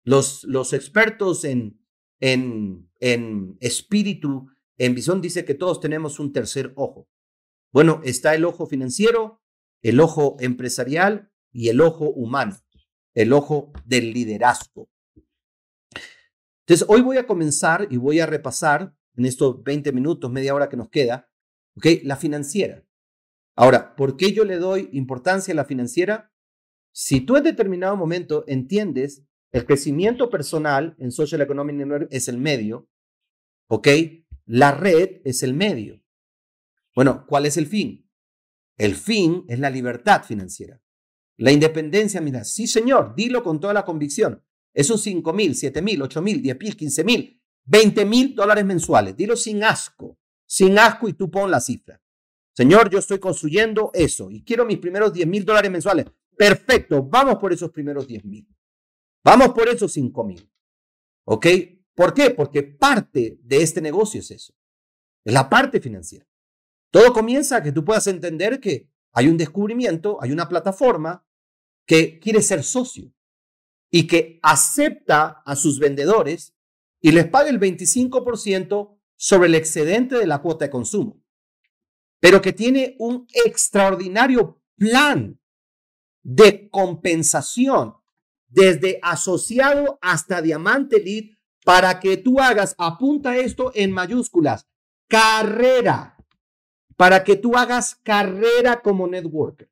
[0.04, 1.82] Los, los expertos en,
[2.20, 7.08] en, en espíritu, en visión, dice que todos tenemos un tercer ojo.
[7.72, 9.42] Bueno, está el ojo financiero,
[9.82, 12.56] el ojo empresarial y el ojo humano,
[13.14, 14.90] el ojo del liderazgo.
[16.62, 20.70] Entonces, hoy voy a comenzar y voy a repasar en estos 20 minutos, media hora
[20.70, 21.30] que nos queda,
[21.76, 22.02] ¿okay?
[22.04, 22.86] la financiera.
[23.56, 26.32] Ahora, ¿por qué yo le doy importancia a la financiera?
[26.94, 32.38] Si tú en determinado momento entiendes el crecimiento personal en Social Economic Network es el
[32.38, 32.88] medio,
[33.68, 33.88] ¿ok?
[34.46, 36.02] La red es el medio.
[36.96, 38.10] Bueno, ¿cuál es el fin?
[38.78, 40.82] El fin es la libertad financiera.
[41.40, 44.44] La independencia, mira, sí señor, dilo con toda la convicción.
[44.74, 49.16] Esos 5 mil, 7 mil, 8 mil, 10 mil, 15 mil, 20 mil dólares mensuales.
[49.16, 52.02] Dilo sin asco, sin asco y tú pon la cifra.
[52.54, 56.08] Señor, yo estoy construyendo eso y quiero mis primeros 10 mil dólares mensuales.
[56.36, 58.46] Perfecto, vamos por esos primeros 10 mil.
[59.24, 60.52] Vamos por esos 5 mil.
[61.24, 61.48] ¿Ok?
[61.96, 62.32] ¿Por qué?
[62.32, 64.54] Porque parte de este negocio es eso.
[65.24, 66.28] Es la parte financiera.
[66.92, 71.26] Todo comienza a que tú puedas entender que hay un descubrimiento, hay una plataforma
[71.90, 73.12] que quiere ser socio
[73.90, 76.54] y que acepta a sus vendedores
[77.02, 81.20] y les paga el 25% sobre el excedente de la cuota de consumo,
[82.20, 85.42] pero que tiene un extraordinario plan
[86.22, 87.96] de compensación
[88.48, 94.68] desde asociado hasta diamante lead para que tú hagas, apunta esto en mayúsculas,
[95.08, 96.24] carrera,
[96.96, 99.69] para que tú hagas carrera como networker.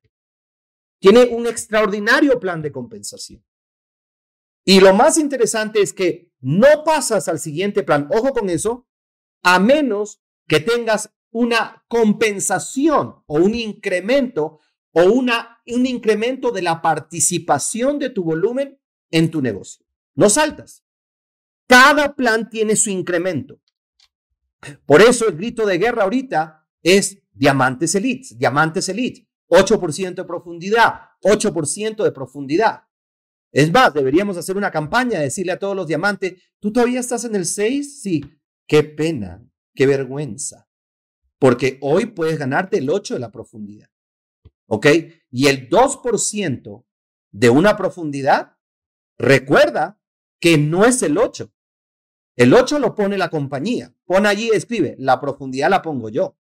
[1.00, 3.44] Tiene un extraordinario plan de compensación.
[4.64, 8.86] Y lo más interesante es que no pasas al siguiente plan, ojo con eso,
[9.42, 14.60] a menos que tengas una compensación o un incremento
[14.92, 18.78] o una, un incremento de la participación de tu volumen
[19.10, 19.86] en tu negocio.
[20.14, 20.84] No saltas.
[21.66, 23.60] Cada plan tiene su incremento.
[24.86, 31.00] Por eso el grito de guerra ahorita es diamantes elite, diamantes elite, 8% de profundidad,
[31.22, 32.82] 8% de profundidad.
[33.50, 37.34] Es más, deberíamos hacer una campaña, decirle a todos los diamantes, ¿tú todavía estás en
[37.34, 38.02] el 6?
[38.02, 38.24] Sí,
[38.66, 39.42] qué pena,
[39.74, 40.68] qué vergüenza,
[41.38, 43.88] porque hoy puedes ganarte el 8 de la profundidad.
[44.66, 44.86] ¿Ok?
[45.30, 46.84] Y el 2%
[47.30, 48.56] de una profundidad,
[49.16, 50.00] recuerda
[50.40, 51.50] que no es el 8.
[52.36, 53.94] El 8 lo pone la compañía.
[54.04, 56.37] Pon allí, escribe, la profundidad la pongo yo.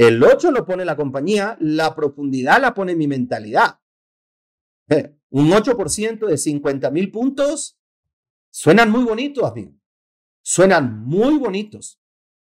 [0.00, 3.80] El 8 lo pone la compañía, la profundidad la pone mi mentalidad.
[5.28, 7.78] Un 8% de 50 mil puntos
[8.50, 9.74] suenan muy bonitos, amigo.
[10.40, 12.00] Suenan muy bonitos.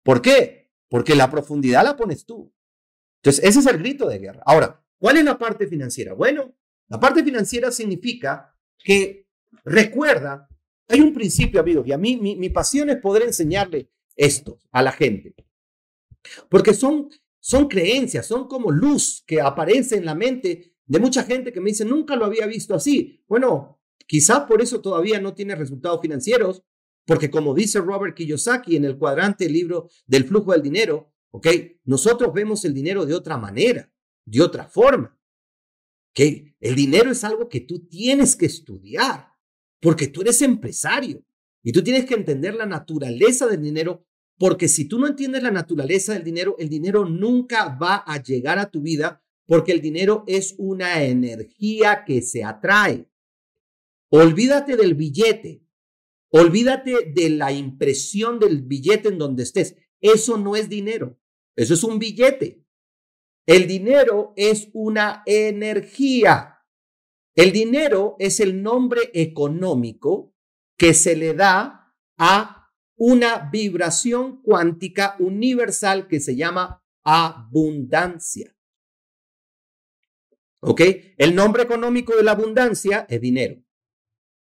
[0.04, 0.70] ¿Por qué?
[0.88, 2.54] Porque la profundidad la pones tú.
[3.16, 4.44] Entonces, ese es el grito de guerra.
[4.46, 6.14] Ahora, ¿cuál es la parte financiera?
[6.14, 6.54] Bueno,
[6.86, 9.26] la parte financiera significa que
[9.64, 10.48] recuerda,
[10.86, 14.92] hay un principio, amigos, y a mí mi, pasión es poder enseñarle esto a la
[14.92, 15.34] gente.
[16.48, 17.10] Porque son,
[17.42, 21.70] son creencias, son como luz que aparece en la mente de mucha gente que me
[21.70, 23.22] dice, nunca lo había visto así.
[23.28, 26.62] Bueno, quizás por eso todavía no tiene resultados financieros,
[27.06, 31.48] porque como dice Robert Kiyosaki en el cuadrante libro del flujo del dinero, ¿Ok?
[31.84, 33.90] Nosotros vemos el dinero de otra manera,
[34.24, 35.18] de otra forma.
[36.10, 36.20] ¿Ok?
[36.60, 39.28] El dinero es algo que tú tienes que estudiar,
[39.80, 41.24] porque tú eres empresario
[41.62, 44.06] y tú tienes que entender la naturaleza del dinero,
[44.38, 48.58] porque si tú no entiendes la naturaleza del dinero, el dinero nunca va a llegar
[48.58, 53.08] a tu vida, porque el dinero es una energía que se atrae.
[54.10, 55.64] Olvídate del billete.
[56.30, 59.76] Olvídate de la impresión del billete en donde estés.
[60.00, 61.18] Eso no es dinero.
[61.56, 62.64] Eso es un billete.
[63.46, 66.58] El dinero es una energía.
[67.34, 70.34] El dinero es el nombre económico
[70.76, 72.61] que se le da a
[73.04, 78.56] una vibración cuántica universal que se llama abundancia.
[80.60, 80.82] ¿Ok?
[81.18, 83.60] El nombre económico de la abundancia es dinero.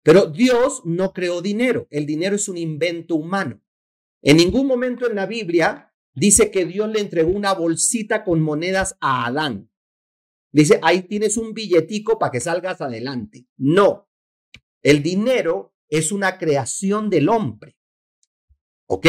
[0.03, 1.87] Pero Dios no creó dinero.
[1.91, 3.61] El dinero es un invento humano.
[4.23, 8.97] En ningún momento en la Biblia dice que Dios le entregó una bolsita con monedas
[9.03, 9.71] a Adán.
[10.51, 13.47] Dice, ahí tienes un billetico para que salgas adelante.
[13.59, 14.09] No.
[14.83, 17.76] El dinero es una creación del hombre.
[18.87, 19.07] ¿Ok?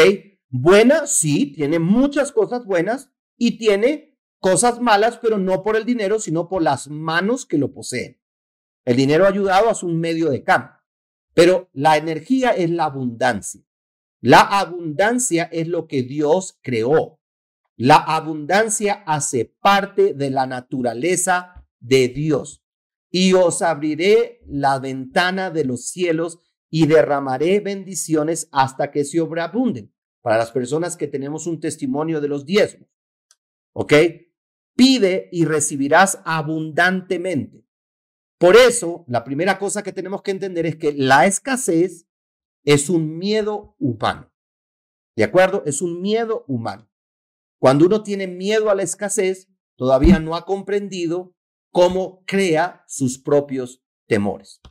[0.49, 6.19] Buena, sí, tiene muchas cosas buenas y tiene cosas malas, pero no por el dinero,
[6.19, 8.19] sino por las manos que lo poseen.
[8.85, 10.71] El dinero ayudado a su medio de cambio.
[11.33, 13.61] Pero la energía es la abundancia.
[14.21, 17.19] La abundancia es lo que Dios creó.
[17.75, 22.63] La abundancia hace parte de la naturaleza de Dios.
[23.11, 26.39] Y os abriré la ventana de los cielos
[26.69, 29.93] y derramaré bendiciones hasta que se sobreabunden.
[30.21, 32.89] Para las personas que tenemos un testimonio de los diezmos.
[33.73, 33.93] ¿Ok?
[34.75, 37.63] Pide y recibirás abundantemente.
[38.37, 42.07] Por eso, la primera cosa que tenemos que entender es que la escasez
[42.63, 44.31] es un miedo humano.
[45.15, 45.63] ¿De acuerdo?
[45.65, 46.89] Es un miedo humano.
[47.59, 51.35] Cuando uno tiene miedo a la escasez, todavía no ha comprendido
[51.71, 54.61] cómo crea sus propios temores.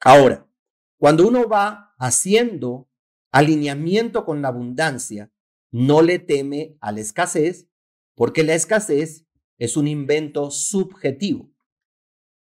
[0.00, 0.48] Ahora,
[1.04, 2.88] cuando uno va haciendo
[3.30, 5.30] alineamiento con la abundancia,
[5.70, 7.68] no le teme a la escasez,
[8.14, 9.26] porque la escasez
[9.58, 11.52] es un invento subjetivo.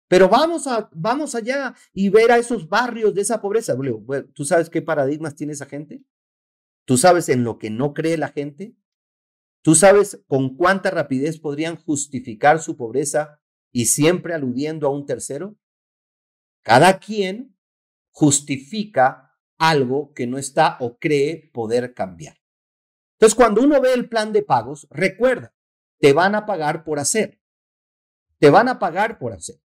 [0.08, 3.76] Pero vamos, a, vamos allá y ver a esos barrios de esa pobreza.
[4.34, 6.02] ¿Tú sabes qué paradigmas tiene esa gente?
[6.84, 8.74] ¿Tú sabes en lo que no cree la gente?
[9.62, 13.40] ¿Tú sabes con cuánta rapidez podrían justificar su pobreza
[13.70, 15.56] y siempre aludiendo a un tercero?
[16.64, 17.56] Cada quien
[18.18, 22.36] justifica algo que no está o cree poder cambiar.
[23.12, 25.54] Entonces, cuando uno ve el plan de pagos, recuerda,
[26.00, 27.40] te van a pagar por hacer.
[28.40, 29.60] Te van a pagar por hacer.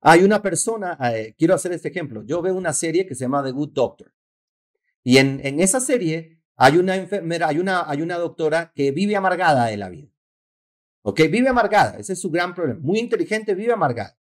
[0.00, 3.42] Hay una persona, eh, quiero hacer este ejemplo, yo veo una serie que se llama
[3.42, 4.14] The Good Doctor
[5.02, 9.16] y en, en esa serie hay una enfermera, hay una, hay una doctora que vive
[9.16, 10.08] amargada de la vida.
[11.02, 11.22] ¿Ok?
[11.22, 12.78] Vive amargada, ese es su gran problema.
[12.80, 14.16] Muy inteligente, vive amargada.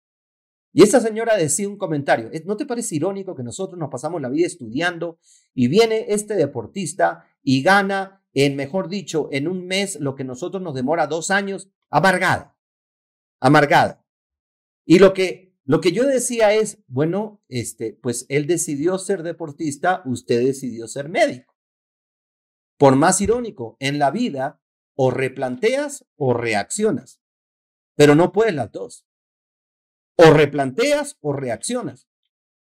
[0.73, 4.29] Y esa señora decía un comentario, ¿no te parece irónico que nosotros nos pasamos la
[4.29, 5.19] vida estudiando
[5.53, 10.63] y viene este deportista y gana, en mejor dicho, en un mes lo que nosotros
[10.63, 12.57] nos demora dos años, amargada,
[13.41, 14.05] amargada.
[14.85, 20.03] Y lo que lo que yo decía es, bueno, este, pues él decidió ser deportista,
[20.05, 21.57] usted decidió ser médico.
[22.77, 24.61] Por más irónico, en la vida
[24.97, 27.21] o replanteas o reaccionas,
[27.95, 29.07] pero no puedes las dos.
[30.23, 32.07] O replanteas o reaccionas.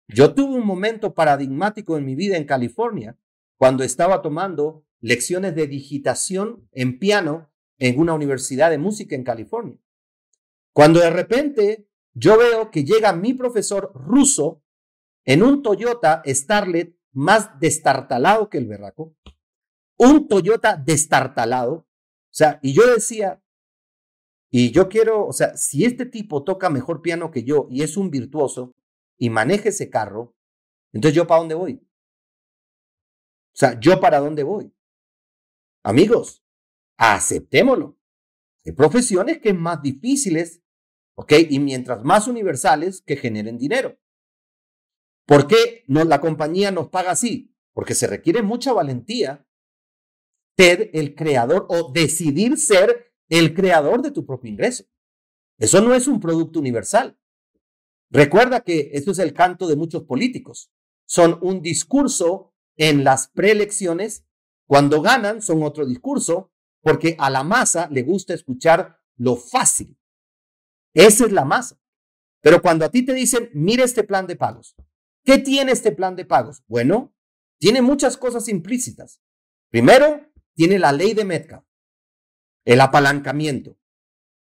[0.07, 3.17] Yo tuve un momento paradigmático en mi vida en California
[3.57, 9.79] cuando estaba tomando lecciones de digitación en piano en una universidad de música en California.
[10.71, 14.63] Cuando de repente yo veo que llega mi profesor ruso
[15.25, 19.15] en un Toyota Starlet más destartalado que el berraco,
[19.97, 21.87] un Toyota destartalado, o
[22.29, 23.41] sea, y yo decía,
[24.57, 27.97] y yo quiero, o sea, si este tipo toca mejor piano que yo y es
[27.97, 28.73] un virtuoso
[29.17, 30.35] y maneja ese carro,
[30.93, 31.73] entonces yo para dónde voy?
[33.53, 34.73] O sea, yo para dónde voy?
[35.83, 36.43] Amigos,
[36.97, 37.97] aceptémoslo.
[38.65, 40.61] Hay profesiones que es más difíciles
[41.19, 41.33] ¿Ok?
[41.49, 43.97] Y mientras más universales que generen dinero.
[45.25, 47.55] ¿Por qué no, la compañía nos paga así?
[47.73, 49.45] Porque se requiere mucha valentía
[50.57, 54.85] ser el creador o decidir ser el creador de tu propio ingreso.
[55.57, 57.17] Eso no es un producto universal.
[58.09, 60.71] Recuerda que esto es el canto de muchos políticos.
[61.05, 64.25] Son un discurso en las preelecciones.
[64.65, 66.51] Cuando ganan son otro discurso
[66.81, 69.97] porque a la masa le gusta escuchar lo fácil.
[70.93, 71.79] Esa es la masa.
[72.41, 74.75] Pero cuando a ti te dicen, mire este plan de pagos,
[75.25, 76.63] ¿qué tiene este plan de pagos?
[76.67, 77.13] Bueno,
[77.59, 79.21] tiene muchas cosas implícitas.
[79.69, 81.65] Primero, tiene la ley de Metcalf,
[82.67, 83.77] el apalancamiento.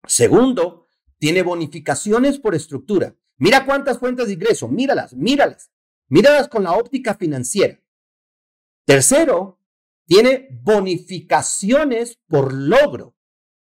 [0.06, 0.86] Segundo,
[1.18, 3.16] tiene bonificaciones por estructura.
[3.38, 5.72] Mira cuántas fuentes de ingreso, míralas, míralas,
[6.08, 7.80] míralas con la óptica financiera.
[8.84, 9.58] Tercero,
[10.06, 13.16] tiene bonificaciones por logro.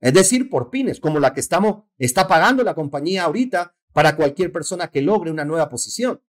[0.00, 4.52] Es decir, por pines, como la que estamos, está pagando la compañía ahorita para cualquier
[4.52, 6.22] persona que logre una nueva posición.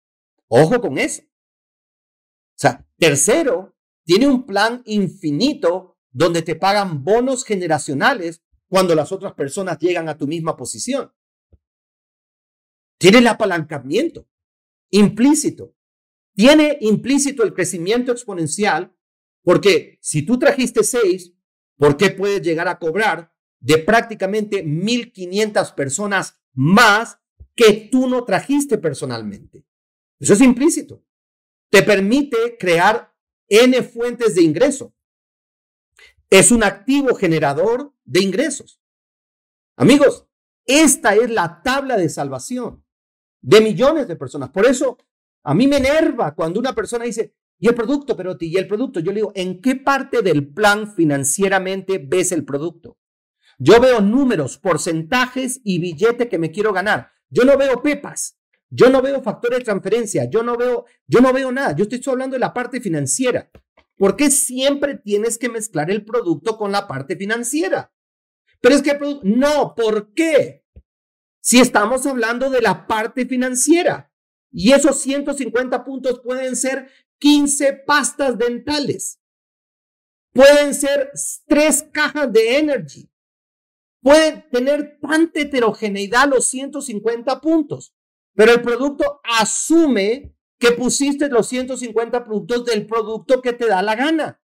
[0.47, 1.23] Ojo con eso.
[2.55, 9.77] sea, tercero, tiene un plan infinito donde te pagan bonos generacionales cuando las otras personas
[9.77, 11.13] llegan a tu misma posición.
[12.97, 14.27] Tiene el apalancamiento
[14.89, 15.75] implícito.
[16.33, 18.95] Tiene implícito el crecimiento exponencial
[19.43, 21.35] porque si tú trajiste seis,
[21.77, 27.19] ¿por qué puedes llegar a cobrar de prácticamente 1.500 personas más
[27.55, 29.67] que tú no trajiste personalmente?
[30.19, 31.05] Eso es implícito.
[31.69, 33.13] Te permite crear
[33.47, 34.96] N fuentes de ingreso.
[36.29, 38.81] Es un activo generador de ingresos.
[39.77, 40.25] Amigos,
[40.65, 42.83] esta es la tabla de salvación
[43.41, 44.49] de millones de personas.
[44.49, 44.97] Por eso
[45.43, 48.99] a mí me enerva cuando una persona dice, ¿y el producto, pero ¿Y el producto?
[48.99, 52.97] Yo le digo, ¿en qué parte del plan financieramente ves el producto?
[53.57, 57.11] Yo veo números, porcentajes y billete que me quiero ganar.
[57.29, 58.37] Yo no veo pepas.
[58.69, 60.25] Yo no veo factores de transferencia.
[60.25, 61.73] Yo no veo, yo no veo nada.
[61.75, 63.49] Yo estoy hablando de la parte financiera.
[63.97, 67.91] ¿Por qué siempre tienes que mezclar el producto con la parte financiera?
[68.61, 70.63] Pero es que no, ¿por qué?
[71.41, 74.11] Si estamos hablando de la parte financiera
[74.51, 79.19] y esos 150 puntos pueden ser 15 pastas dentales,
[80.31, 81.11] pueden ser
[81.47, 83.09] tres cajas de energy,
[84.01, 87.95] pueden tener tanta heterogeneidad los 150 puntos,
[88.35, 93.95] pero el producto asume que pusiste los 150 puntos del producto que te da la
[93.95, 94.41] gana.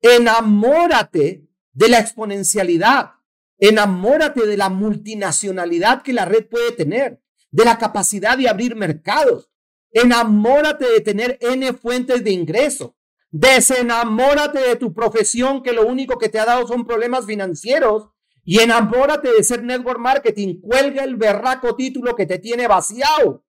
[0.00, 3.12] Enamórate de la exponencialidad.
[3.58, 9.50] Enamórate de la multinacionalidad que la red puede tener, de la capacidad de abrir mercados.
[9.92, 12.96] Enamórate de tener N fuentes de ingreso.
[13.30, 18.08] Desenamórate de tu profesión que lo único que te ha dado son problemas financieros
[18.44, 20.60] y enamórate de ser network marketing.
[20.60, 23.44] Cuelga el berraco título que te tiene vaciado.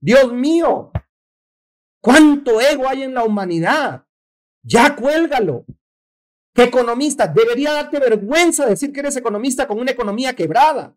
[0.00, 0.90] Dios mío,
[2.08, 4.06] cuánto ego hay en la humanidad.
[4.62, 5.66] Ya cuélgalo
[6.54, 7.28] economista?
[7.28, 10.96] Debería darte vergüenza decir que eres economista con una economía quebrada.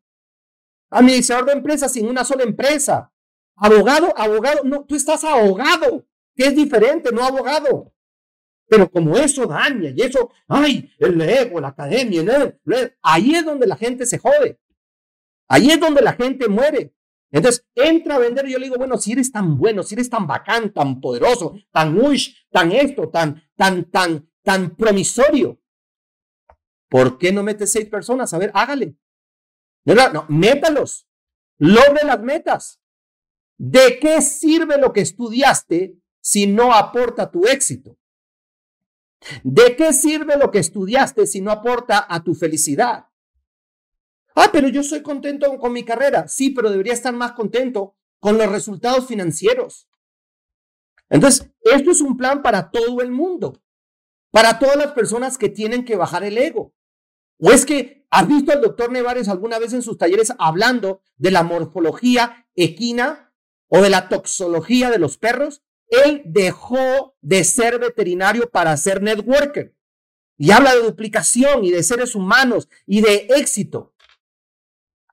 [0.90, 3.12] Administrador de empresas sin una sola empresa.
[3.58, 7.94] Abogado, abogado, no, tú estás ahogado, que es diferente, no abogado.
[8.68, 12.24] Pero como eso daña y eso, ay, el ego, la academia,
[13.02, 14.60] ahí es donde la gente se jode.
[15.50, 16.94] Ahí es donde la gente muere.
[17.32, 20.10] Entonces entra a vender y yo le digo, bueno, si eres tan bueno, si eres
[20.10, 25.60] tan bacán, tan poderoso, tan ush, tan esto, tan, tan, tan, tan promisorio.
[26.90, 28.34] ¿Por qué no metes seis personas?
[28.34, 28.98] A ver, hágale.
[29.86, 31.08] No, métalos.
[31.58, 32.82] Logre las metas.
[33.58, 37.98] ¿De qué sirve lo que estudiaste si no aporta tu éxito?
[39.44, 43.06] ¿De qué sirve lo que estudiaste si no aporta a tu felicidad?
[44.36, 46.28] Ah, pero yo soy contento con mi carrera.
[46.28, 49.88] Sí, pero debería estar más contento con los resultados financieros.
[51.10, 53.62] Entonces, esto es un plan para todo el mundo
[54.32, 56.74] para todas las personas que tienen que bajar el ego.
[57.38, 61.32] ¿O es que has visto al doctor Nevares alguna vez en sus talleres hablando de
[61.32, 63.34] la morfología equina
[63.68, 65.62] o de la toxología de los perros?
[65.88, 69.76] Él dejó de ser veterinario para ser networker.
[70.38, 73.94] Y habla de duplicación y de seres humanos y de éxito.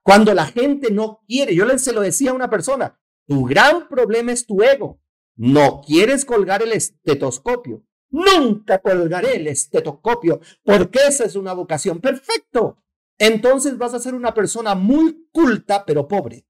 [0.03, 4.31] Cuando la gente no quiere, yo se lo decía a una persona, tu gran problema
[4.31, 4.99] es tu ego.
[5.35, 11.99] No quieres colgar el estetoscopio Nunca colgaré el estetoscopio porque esa es una vocación.
[11.99, 12.83] Perfecto.
[13.17, 16.47] Entonces vas a ser una persona muy culta pero pobre.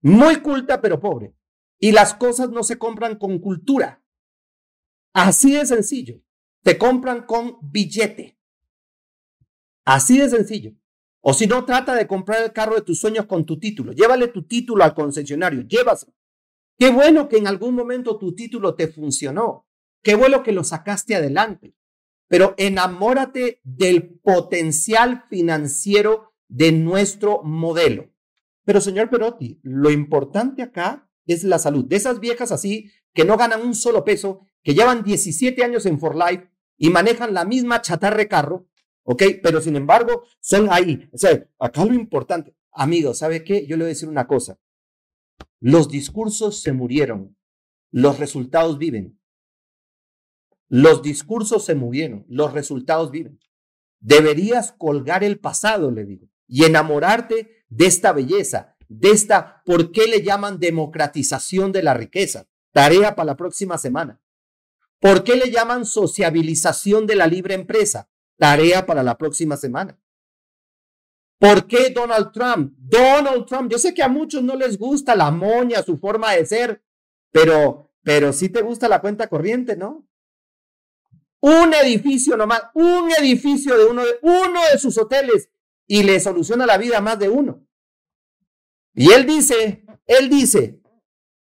[0.00, 1.34] Muy culta pero pobre.
[1.78, 4.02] Y las cosas no se compran con cultura.
[5.12, 6.22] Así de sencillo.
[6.62, 8.38] Te compran con billete.
[9.84, 10.72] Así de sencillo.
[11.28, 13.90] O si no, trata de comprar el carro de tus sueños con tu título.
[13.90, 15.62] Llévale tu título al concesionario.
[15.62, 16.14] Llévase.
[16.78, 19.66] Qué bueno que en algún momento tu título te funcionó.
[20.04, 21.74] Qué bueno que lo sacaste adelante,
[22.28, 28.08] pero enamórate del potencial financiero de nuestro modelo.
[28.64, 31.86] Pero señor Perotti, lo importante acá es la salud.
[31.86, 35.98] De esas viejas así que no ganan un solo peso, que llevan 17 años en
[35.98, 36.48] For Life
[36.78, 38.68] y manejan la misma chatarre carro,
[39.06, 39.22] ¿ok?
[39.42, 41.08] Pero sin embargo, son ahí.
[41.12, 43.66] O sea, acá lo importante, amigo, ¿sabe qué?
[43.66, 44.58] Yo le voy a decir una cosa.
[45.60, 47.36] Los discursos se murieron,
[47.90, 49.18] los resultados viven.
[50.68, 53.38] Los discursos se movieron, los resultados viven.
[54.00, 60.06] Deberías colgar el pasado, le digo, y enamorarte de esta belleza, de esta, ¿por qué
[60.06, 62.48] le llaman democratización de la riqueza?
[62.72, 64.20] Tarea para la próxima semana.
[64.98, 68.10] ¿Por qué le llaman sociabilización de la libre empresa?
[68.38, 69.98] Tarea para la próxima semana.
[71.38, 72.74] ¿Por qué Donald Trump?
[72.78, 76.46] Donald Trump, yo sé que a muchos no les gusta la moña, su forma de
[76.46, 76.82] ser,
[77.30, 80.08] pero pero sí te gusta la cuenta corriente, ¿no?
[81.40, 85.50] Un edificio nomás, un edificio de uno de, uno de sus hoteles
[85.88, 87.66] y le soluciona la vida a más de uno.
[88.94, 90.80] Y él dice, él dice,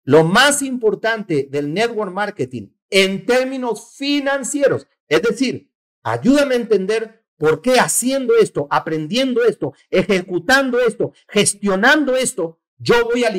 [0.03, 5.71] lo más importante del network marketing en términos financieros, es decir,
[6.03, 13.25] ayúdame a entender por qué haciendo esto, aprendiendo esto, ejecutando esto, gestionando esto, yo voy
[13.25, 13.33] a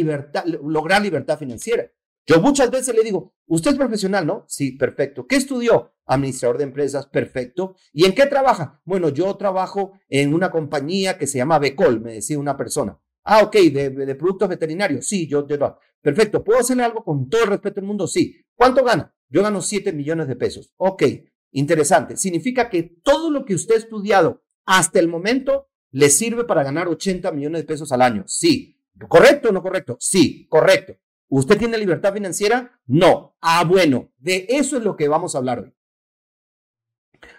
[0.62, 1.92] lograr libertad financiera.
[2.26, 4.46] Yo muchas veces le digo, usted es profesional, ¿no?
[4.48, 5.26] Sí, perfecto.
[5.26, 5.94] ¿Qué estudió?
[6.06, 7.76] Administrador de empresas, perfecto.
[7.92, 8.82] ¿Y en qué trabaja?
[8.86, 13.00] Bueno, yo trabajo en una compañía que se llama Becol, me decía una persona.
[13.24, 15.08] Ah, ok, de, productos veterinarios.
[15.08, 16.44] Sí, yo, yo, perfecto.
[16.44, 18.08] ¿Puedo hacerle algo con todo el respeto del mundo?
[18.08, 18.36] Sí.
[18.56, 19.14] ¿Cuánto gana?
[19.30, 20.74] Yo gano 7 millones de pesos.
[20.78, 21.04] Ok,
[21.52, 22.18] interesante.
[22.18, 26.88] Significa que todo lo que usted ha estudiado hasta el momento le sirve para ganar
[26.88, 28.24] 80 millones de pesos al año.
[28.28, 28.78] Sí.
[29.08, 29.98] ¿Correcto o no correcto?
[30.00, 30.98] Sí, correcto.
[31.30, 32.80] ¿Usted tiene libertad financiera?
[32.86, 33.38] No.
[33.42, 35.74] Ah, bueno, de eso es lo que vamos a hablar hoy.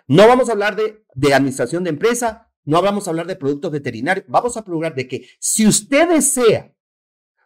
[0.07, 3.73] No vamos a hablar de, de administración de empresa, no vamos a hablar de productos
[3.73, 6.75] veterinarios, vamos a hablar de que si usted desea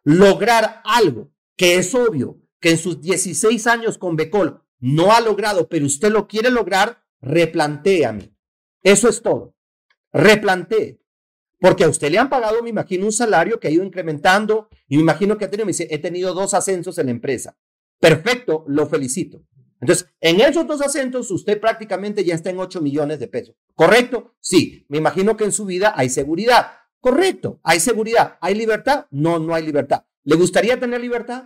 [0.03, 5.67] lograr algo que es obvio que en sus 16 años con Becol no ha logrado,
[5.67, 8.35] pero usted lo quiere lograr, replantéame.
[8.83, 9.55] Eso es todo.
[10.13, 11.01] Replantee.
[11.59, 14.97] Porque a usted le han pagado, me imagino, un salario que ha ido incrementando y
[14.97, 17.57] me imagino que ha tenido, me dice, he tenido dos ascensos en la empresa.
[17.99, 19.43] Perfecto, lo felicito.
[19.81, 23.57] Entonces, en esos dos ascensos, usted prácticamente ya está en 8 millones de pesos.
[23.75, 24.35] ¿Correcto?
[24.39, 24.85] Sí.
[24.91, 26.73] Me imagino que en su vida hay seguridad.
[27.01, 28.37] Correcto, hay seguridad.
[28.43, 29.07] ¿Hay libertad?
[29.11, 30.05] No, no hay libertad.
[30.25, 31.45] ¿Le gustaría tener libertad?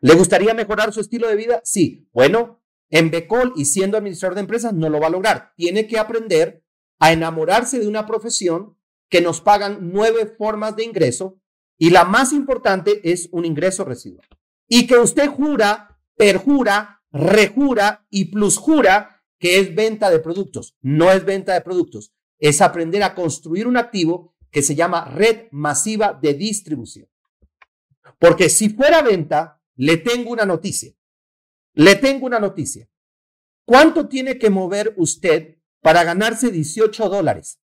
[0.00, 1.60] ¿Le gustaría mejorar su estilo de vida?
[1.64, 2.08] Sí.
[2.12, 5.52] Bueno, en Becol y siendo administrador de empresas no lo va a lograr.
[5.56, 6.62] Tiene que aprender
[6.98, 8.76] a enamorarse de una profesión
[9.08, 11.40] que nos pagan nueve formas de ingreso
[11.78, 14.26] y la más importante es un ingreso residual.
[14.68, 20.76] Y que usted jura, perjura, rejura y plusjura que es venta de productos.
[20.80, 25.48] No es venta de productos, es aprender a construir un activo que se llama red
[25.50, 27.08] masiva de distribución.
[28.18, 30.92] Porque si fuera venta, le tengo una noticia.
[31.74, 32.88] Le tengo una noticia.
[33.64, 37.60] ¿Cuánto tiene que mover usted para ganarse 18 dólares?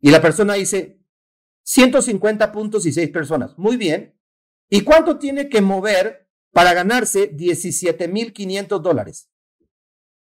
[0.00, 1.00] Y la persona dice,
[1.62, 3.56] 150 puntos y 6 personas.
[3.56, 4.18] Muy bien.
[4.68, 9.30] ¿Y cuánto tiene que mover para ganarse 17.500 dólares?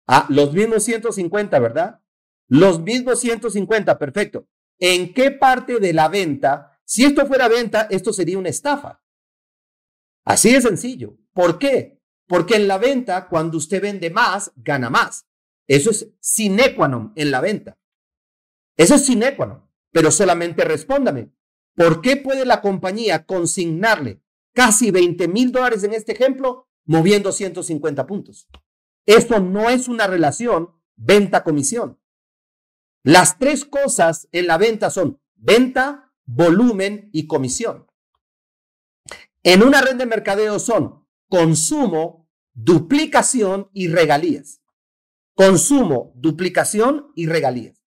[0.07, 2.01] Ah, los mismos 150, ¿verdad?
[2.47, 4.47] Los mismos 150, perfecto.
[4.77, 6.79] ¿En qué parte de la venta?
[6.83, 9.00] Si esto fuera venta, esto sería una estafa.
[10.31, 11.17] Así de sencillo.
[11.33, 11.99] ¿Por qué?
[12.25, 15.27] Porque en la venta, cuando usted vende más, gana más.
[15.67, 17.77] Eso es sine qua non en la venta.
[18.77, 19.69] Eso es sine qua non.
[19.91, 21.33] Pero solamente respóndame.
[21.75, 28.07] ¿Por qué puede la compañía consignarle casi 20 mil dólares en este ejemplo moviendo 150
[28.07, 28.47] puntos?
[29.05, 31.99] Esto no es una relación venta-comisión.
[33.03, 37.90] Las tres cosas en la venta son venta, volumen y comisión.
[39.43, 44.61] En una red de mercadeo son consumo, duplicación y regalías.
[45.33, 47.81] Consumo, duplicación y regalías.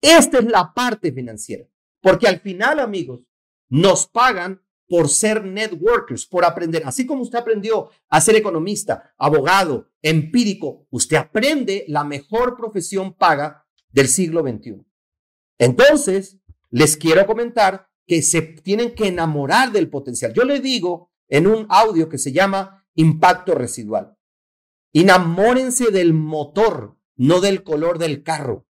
[0.00, 1.66] Esta es la parte financiera.
[2.00, 3.20] Porque al final, amigos,
[3.68, 6.82] nos pagan por ser networkers, por aprender.
[6.86, 13.66] Así como usted aprendió a ser economista, abogado, empírico, usted aprende la mejor profesión paga
[13.90, 14.84] del siglo XXI.
[15.58, 16.38] Entonces,
[16.70, 20.32] les quiero comentar que se tienen que enamorar del potencial.
[20.32, 24.16] Yo le digo en un audio que se llama impacto residual.
[24.94, 28.66] Enamórense del motor, no del color del carro.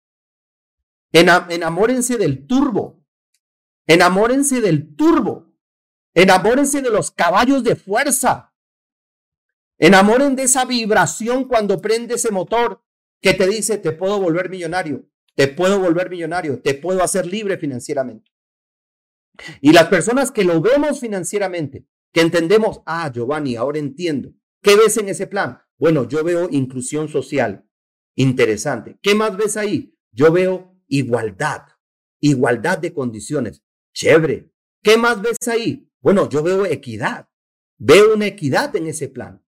[1.13, 3.05] Enamórense del turbo.
[3.87, 5.55] Enamórense del turbo.
[6.15, 8.53] Enamórense de los caballos de fuerza.
[9.79, 12.83] Enamoren de esa vibración cuando prende ese motor
[13.21, 17.57] que te dice, te puedo volver millonario, te puedo volver millonario, te puedo hacer libre
[17.59, 18.33] financieramente.
[19.61, 24.35] Y las personas que lo vemos financieramente, que entendemos, ah, Giovanni, ahora entiendo.
[24.63, 25.61] ¿Qué ves en ese plan?
[25.79, 27.69] Bueno, yo veo inclusión social.
[28.17, 28.99] Interesante.
[29.03, 29.97] ¿Qué más ves ahí?
[30.11, 31.63] Yo veo igualdad,
[32.21, 33.63] igualdad de condiciones.
[33.95, 34.53] Chévere.
[34.83, 35.91] ¿Qué más ves ahí?
[36.01, 37.29] Bueno, yo veo equidad.
[37.79, 39.45] Veo una equidad en ese plan.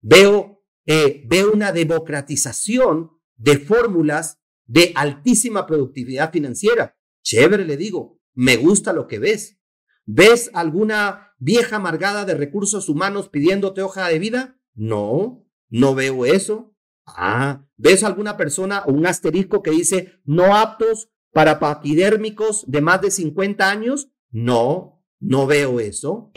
[0.00, 6.98] Veo, eh, veo una democratización de fórmulas de altísima productividad financiera.
[7.22, 9.58] Chévere, le digo me gusta lo que ves.
[10.04, 14.58] ¿Ves alguna vieja amargada de recursos humanos pidiéndote hoja de vida?
[14.74, 16.74] No, no veo eso.
[17.06, 23.00] Ah, ¿ves alguna persona o un asterisco que dice no aptos para paquidérmicos de más
[23.00, 24.10] de 50 años?
[24.30, 26.32] No, no veo eso.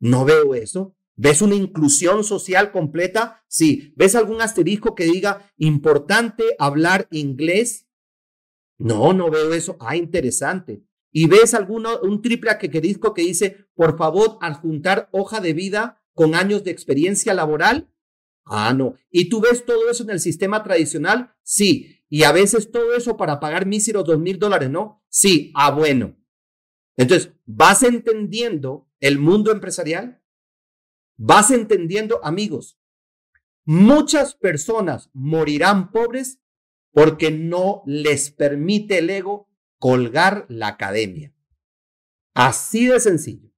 [0.00, 0.96] No veo eso.
[1.16, 3.42] ¿Ves una inclusión social completa?
[3.48, 3.92] Sí.
[3.96, 7.88] ¿Ves algún asterisco que diga importante hablar inglés?
[8.78, 9.76] No, no veo eso.
[9.80, 10.84] Ah, interesante.
[11.10, 16.34] ¿Y ves alguno, un triple asterisco que dice, por favor, adjuntar hoja de vida con
[16.34, 17.90] años de experiencia laboral?
[18.44, 18.94] Ah, no.
[19.10, 21.34] ¿Y tú ves todo eso en el sistema tradicional?
[21.42, 22.02] Sí.
[22.08, 25.04] Y a veces todo eso para pagar míseros dos mil dólares, ¿no?
[25.08, 25.52] Sí.
[25.54, 26.16] Ah, bueno.
[26.96, 30.22] Entonces, ¿vas entendiendo el mundo empresarial?
[31.16, 32.78] ¿Vas entendiendo, amigos?
[33.64, 36.40] Muchas personas morirán pobres
[36.90, 39.47] porque no les permite el ego
[39.78, 41.34] colgar la academia.
[42.34, 43.50] Así de sencillo.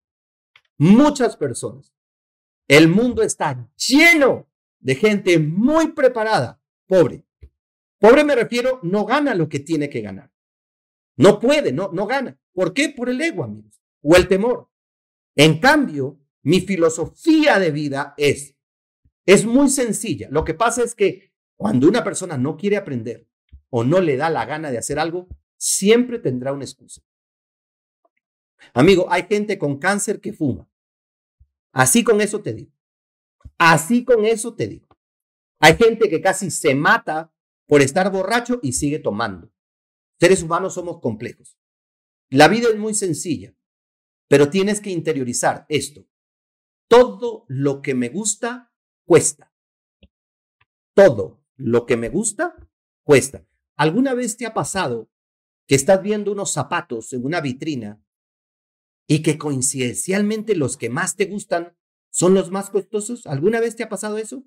[0.78, 1.94] Muchas personas.
[2.68, 4.48] El mundo está lleno
[4.78, 7.26] de gente muy preparada, pobre.
[7.98, 10.32] Pobre me refiero, no gana lo que tiene que ganar.
[11.16, 12.40] No puede, no, no gana.
[12.52, 12.88] ¿Por qué?
[12.88, 14.70] Por el ego, amigos, o el temor.
[15.36, 18.56] En cambio, mi filosofía de vida es,
[19.26, 20.28] es muy sencilla.
[20.30, 23.28] Lo que pasa es que cuando una persona no quiere aprender
[23.68, 25.28] o no le da la gana de hacer algo,
[25.60, 27.02] siempre tendrá una excusa.
[28.72, 30.68] Amigo, hay gente con cáncer que fuma.
[31.72, 32.72] Así con eso te digo.
[33.58, 34.88] Así con eso te digo.
[35.60, 37.32] Hay gente que casi se mata
[37.66, 39.52] por estar borracho y sigue tomando.
[40.18, 41.58] Seres humanos somos complejos.
[42.30, 43.54] La vida es muy sencilla,
[44.28, 46.06] pero tienes que interiorizar esto.
[46.88, 48.72] Todo lo que me gusta
[49.04, 49.52] cuesta.
[50.94, 52.56] Todo lo que me gusta
[53.02, 53.46] cuesta.
[53.76, 55.09] ¿Alguna vez te ha pasado
[55.70, 58.02] que estás viendo unos zapatos en una vitrina
[59.06, 61.76] y que coincidencialmente los que más te gustan
[62.10, 63.24] son los más costosos?
[63.24, 64.42] ¿Alguna vez te ha pasado eso?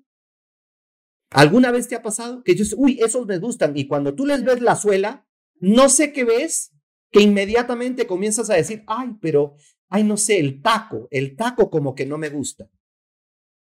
[1.30, 3.74] ¿Alguna vez te ha pasado que dices, uy, esos me gustan?
[3.74, 5.26] Y cuando tú les ves la suela,
[5.60, 6.74] no sé qué ves,
[7.10, 9.54] que inmediatamente comienzas a decir, ay, pero,
[9.88, 12.68] ay, no sé, el taco, el taco como que no me gusta.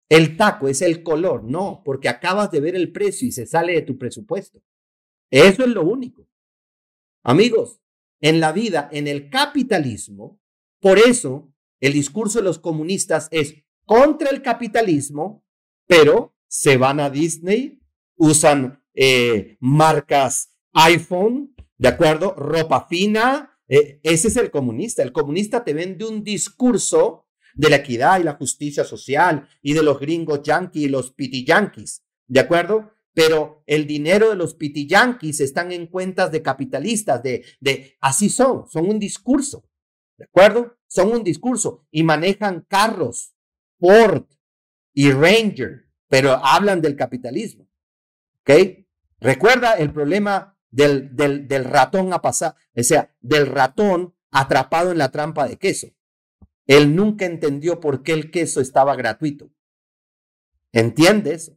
[0.08, 3.74] El taco es el color, no, porque acabas de ver el precio y se sale
[3.74, 4.60] de tu presupuesto.
[5.30, 6.26] Eso es lo único.
[7.24, 7.80] Amigos,
[8.20, 10.40] en la vida, en el capitalismo,
[10.78, 13.54] por eso el discurso de los comunistas es
[13.86, 15.44] contra el capitalismo,
[15.86, 17.80] pero se van a Disney,
[18.16, 22.34] usan eh, marcas iPhone, ¿de acuerdo?
[22.34, 23.58] Ropa fina.
[23.68, 25.02] Eh, ese es el comunista.
[25.02, 29.82] El comunista te vende un discurso de la equidad y la justicia social y de
[29.82, 32.90] los gringos yanquis y los piti yanquis, ¿de acuerdo?
[33.14, 38.28] Pero el dinero de los piti yanquis están en cuentas de capitalistas, de, de, así
[38.28, 39.64] son, son un discurso,
[40.18, 40.76] ¿de acuerdo?
[40.88, 43.34] Son un discurso y manejan carros,
[43.78, 44.24] Ford
[44.92, 47.68] y Ranger, pero hablan del capitalismo.
[48.40, 48.50] ¿Ok?
[49.20, 54.98] Recuerda el problema del, del, del ratón a pasar, o sea, del ratón atrapado en
[54.98, 55.86] la trampa de queso.
[56.66, 59.50] Él nunca entendió por qué el queso estaba gratuito.
[60.72, 61.52] ¿Entiendes?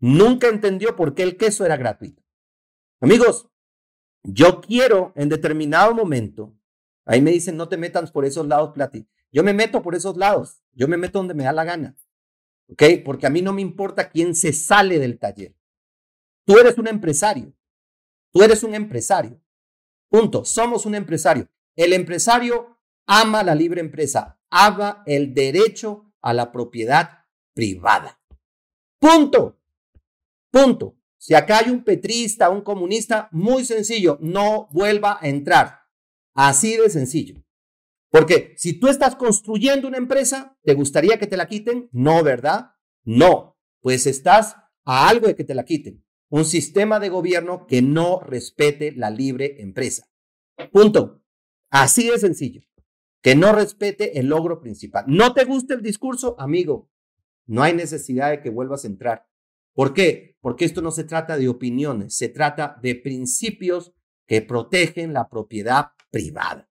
[0.00, 2.22] Nunca entendió por qué el queso era gratuito.
[3.00, 3.48] Amigos,
[4.22, 6.54] yo quiero en determinado momento,
[7.04, 9.06] ahí me dicen, no te metas por esos lados, Plati.
[9.30, 11.96] Yo me meto por esos lados, yo me meto donde me da la gana,
[12.68, 12.82] ¿ok?
[13.04, 15.54] Porque a mí no me importa quién se sale del taller.
[16.44, 17.54] Tú eres un empresario,
[18.32, 19.40] tú eres un empresario.
[20.08, 21.48] Punto, somos un empresario.
[21.76, 27.24] El empresario ama la libre empresa, ama el derecho a la propiedad
[27.54, 28.20] privada.
[28.98, 29.59] Punto,
[30.50, 30.96] punto.
[31.16, 35.80] Si acá hay un petrista, un comunista, muy sencillo, no vuelva a entrar.
[36.34, 37.44] Así de sencillo.
[38.10, 41.88] Porque si tú estás construyendo una empresa, ¿te gustaría que te la quiten?
[41.92, 42.72] No, ¿verdad?
[43.04, 46.04] No, pues estás a algo de que te la quiten.
[46.28, 50.08] Un sistema de gobierno que no respete la libre empresa.
[50.72, 51.22] Punto.
[51.70, 52.62] Así de sencillo.
[53.22, 55.04] Que no respete el logro principal.
[55.06, 56.34] ¿No te gusta el discurso?
[56.38, 56.90] Amigo,
[57.46, 59.29] no hay necesidad de que vuelvas a entrar.
[59.74, 60.36] ¿Por qué?
[60.40, 63.92] Porque esto no se trata de opiniones, se trata de principios
[64.26, 66.70] que protegen la propiedad privada.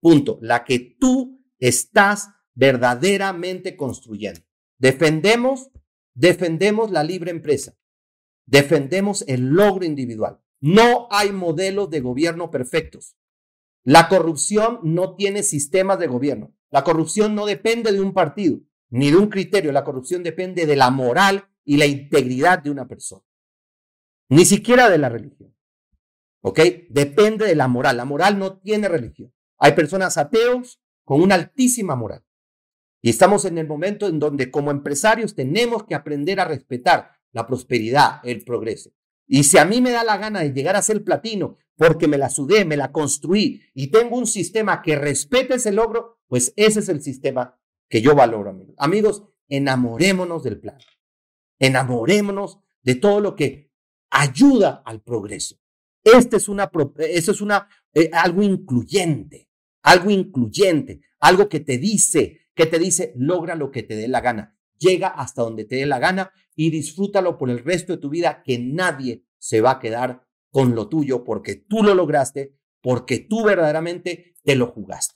[0.00, 0.38] Punto.
[0.40, 4.40] La que tú estás verdaderamente construyendo.
[4.78, 5.70] Defendemos,
[6.14, 7.76] defendemos la libre empresa.
[8.46, 10.40] Defendemos el logro individual.
[10.60, 13.16] No hay modelos de gobierno perfectos.
[13.82, 16.54] La corrupción no tiene sistemas de gobierno.
[16.70, 18.60] La corrupción no depende de un partido
[18.90, 19.72] ni de un criterio.
[19.72, 23.24] La corrupción depende de la moral y la integridad de una persona.
[24.28, 25.54] Ni siquiera de la religión.
[26.42, 26.60] ¿Ok?
[26.90, 27.96] Depende de la moral.
[27.96, 29.32] La moral no tiene religión.
[29.58, 32.24] Hay personas ateos con una altísima moral.
[33.00, 37.46] Y estamos en el momento en donde como empresarios tenemos que aprender a respetar la
[37.46, 38.90] prosperidad, el progreso.
[39.26, 42.18] Y si a mí me da la gana de llegar a ser platino porque me
[42.18, 46.80] la sudé, me la construí y tengo un sistema que respete ese logro, pues ese
[46.80, 47.58] es el sistema
[47.88, 48.74] que yo valoro, amigos.
[48.78, 50.78] Amigos, enamorémonos del plan.
[51.64, 53.72] Enamorémonos de todo lo que
[54.10, 55.56] ayuda al progreso.
[56.02, 59.48] Este es una, eso es una, eh, algo incluyente,
[59.82, 64.20] algo incluyente, algo que te dice, que te dice, logra lo que te dé la
[64.20, 68.10] gana, llega hasta donde te dé la gana y disfrútalo por el resto de tu
[68.10, 73.18] vida, que nadie se va a quedar con lo tuyo porque tú lo lograste, porque
[73.18, 75.14] tú verdaderamente te lo jugaste.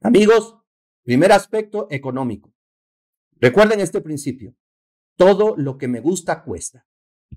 [0.00, 0.56] Amigos,
[1.04, 2.52] primer aspecto económico.
[3.40, 4.56] Recuerden este principio.
[5.18, 6.86] Todo lo que me gusta cuesta.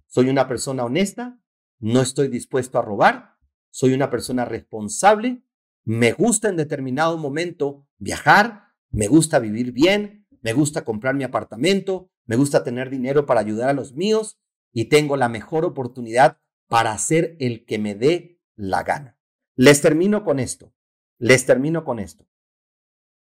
[0.06, 1.40] Soy una persona honesta,
[1.80, 3.38] no estoy dispuesto a robar,
[3.72, 5.44] soy una persona responsable,
[5.84, 12.12] me gusta en determinado momento viajar, me gusta vivir bien, me gusta comprar mi apartamento,
[12.26, 14.40] me gusta tener dinero para ayudar a los míos
[14.72, 16.38] y tengo la mejor oportunidad
[16.68, 19.18] para hacer el que me dé la gana.
[19.56, 20.72] Les termino con esto,
[21.18, 22.28] les termino con esto.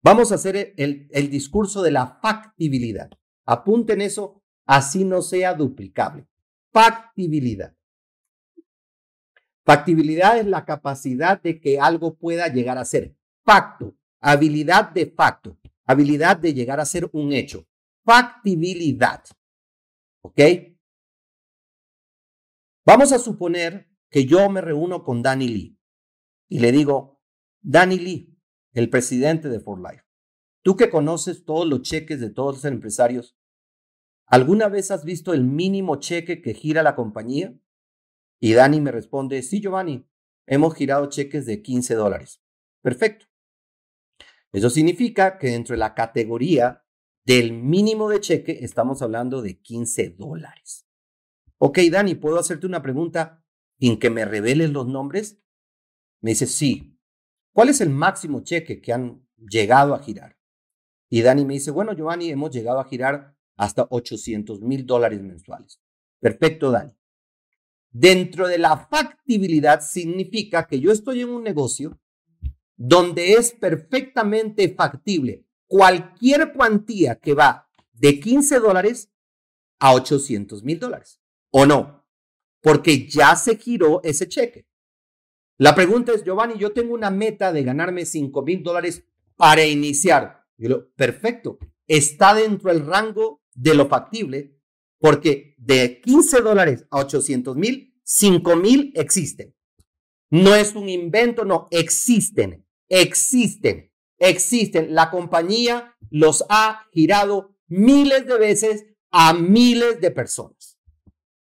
[0.03, 3.09] Vamos a hacer el, el discurso de la factibilidad.
[3.47, 6.29] Apunten eso, así no sea duplicable.
[6.71, 7.75] Factibilidad.
[9.65, 13.17] Factibilidad es la capacidad de que algo pueda llegar a ser.
[13.45, 17.67] Facto, habilidad de facto, habilidad de llegar a ser un hecho.
[18.05, 19.25] Factibilidad.
[20.21, 20.41] ¿Ok?
[22.85, 25.79] Vamos a suponer que yo me reúno con Danny Lee
[26.49, 27.23] y le digo,
[27.61, 28.39] Danny Lee,
[28.73, 30.05] el presidente de For Life,
[30.63, 33.38] tú que conoces todos los cheques de todos los empresarios,
[34.29, 37.55] ¿alguna vez has visto el mínimo cheque que gira la compañía?
[38.41, 40.09] Y Dani me responde, sí, Giovanni,
[40.47, 42.41] hemos girado cheques de 15 dólares.
[42.83, 43.27] Perfecto.
[44.53, 46.85] Eso significa que dentro de la categoría
[47.25, 50.89] del mínimo de cheque estamos hablando de 15 dólares.
[51.59, 53.45] Ok, Dani, ¿puedo hacerte una pregunta
[53.79, 55.43] sin que me reveles los nombres?
[56.23, 56.99] Me dice, sí.
[57.53, 60.39] ¿Cuál es el máximo cheque que han llegado a girar?
[61.11, 65.81] Y Dani me dice, bueno, Giovanni, hemos llegado a girar hasta 800 mil dólares mensuales.
[66.19, 66.97] Perfecto, Dani.
[67.91, 72.01] Dentro de la factibilidad significa que yo estoy en un negocio
[72.77, 79.11] donde es perfectamente factible cualquier cuantía que va de 15 dólares
[79.81, 81.21] a 800 mil dólares.
[81.51, 82.07] ¿O no?
[82.61, 84.67] Porque ya se giró ese cheque.
[85.57, 89.05] La pregunta es, Giovanni, yo tengo una meta de ganarme 5 mil dólares
[89.37, 90.45] para iniciar.
[90.95, 91.59] Perfecto,
[91.89, 94.57] está dentro del rango de lo factible
[94.99, 99.55] porque de 15 dólares a 800 mil, 5 mil existen.
[100.31, 104.95] No es un invento, no, existen, existen, existen.
[104.95, 110.79] La compañía los ha girado miles de veces a miles de personas.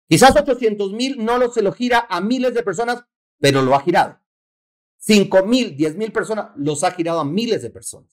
[0.08, 3.04] Quizás 800 mil no se lo gira a miles de personas,
[3.40, 4.20] pero lo ha girado.
[4.98, 8.10] 5 mil, 10 mil personas los ha girado a miles de personas.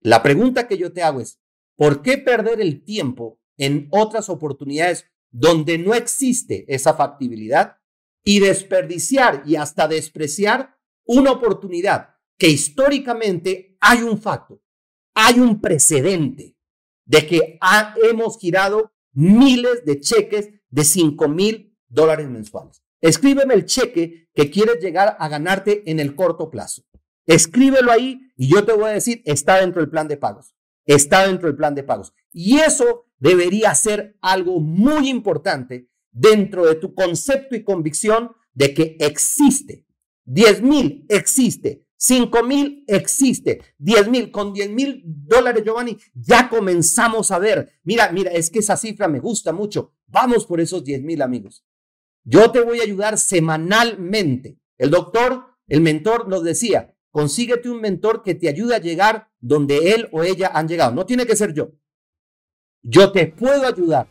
[0.00, 1.40] La pregunta que yo te hago es,
[1.76, 7.78] ¿por qué perder el tiempo en otras oportunidades donde no existe esa factibilidad
[8.24, 14.60] y desperdiciar y hasta despreciar una oportunidad que históricamente hay un facto,
[15.14, 16.56] hay un precedente
[17.04, 17.58] de que
[18.10, 22.82] hemos girado miles de cheques de 5 mil dólares mensuales.
[23.00, 26.82] Escríbeme el cheque que quieres llegar a ganarte en el corto plazo.
[27.26, 30.55] Escríbelo ahí y yo te voy a decir, está dentro del plan de pagos.
[30.86, 32.12] Está dentro del plan de pagos.
[32.32, 38.96] Y eso debería ser algo muy importante dentro de tu concepto y convicción de que
[39.00, 39.84] existe.
[40.24, 41.86] 10 mil existe.
[41.98, 43.60] 5 mil existe.
[43.78, 44.30] 10 mil.
[44.30, 47.72] Con 10 mil dólares, Giovanni, ya comenzamos a ver.
[47.84, 49.92] Mira, mira, es que esa cifra me gusta mucho.
[50.06, 51.64] Vamos por esos 10 mil amigos.
[52.24, 54.58] Yo te voy a ayudar semanalmente.
[54.78, 59.92] El doctor, el mentor nos decía, consíguete un mentor que te ayude a llegar donde
[59.92, 60.92] él o ella han llegado.
[60.92, 61.70] No tiene que ser yo.
[62.82, 64.08] Yo te puedo ayudar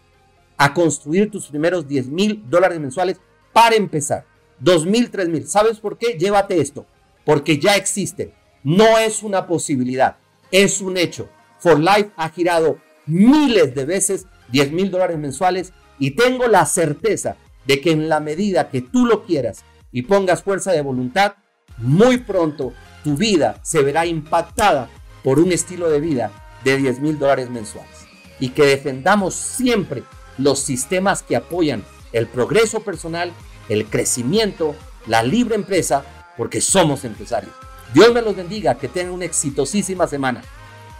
[0.57, 3.19] a construir tus primeros 10 mil dólares mensuales
[3.53, 4.26] para empezar.
[4.59, 5.47] 2 mil, 3 mil.
[5.47, 6.17] ¿Sabes por qué?
[6.17, 6.85] Llévate esto.
[7.26, 8.34] Porque ya existe.
[8.63, 10.17] No es una posibilidad.
[10.51, 11.30] Es un hecho.
[11.59, 17.38] For Life ha girado miles de veces 10 mil dólares mensuales y tengo la certeza
[17.65, 21.35] de que en la medida que tú lo quieras y pongas fuerza de voluntad,
[21.77, 22.73] muy pronto
[23.03, 24.89] tu vida se verá impactada
[25.23, 26.31] por un estilo de vida
[26.64, 28.06] de 10 mil dólares mensuales
[28.39, 30.03] y que defendamos siempre
[30.38, 33.31] los sistemas que apoyan el progreso personal,
[33.69, 34.76] el crecimiento,
[35.06, 36.03] la libre empresa,
[36.38, 37.53] porque somos empresarios.
[37.93, 40.41] Dios me los bendiga, que tengan una exitosísima semana.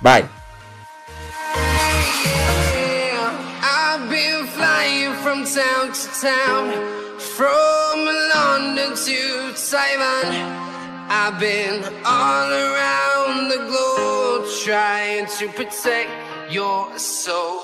[0.02, 0.26] Bye.
[11.08, 16.10] I've been all around the globe trying to protect
[16.52, 17.64] You're so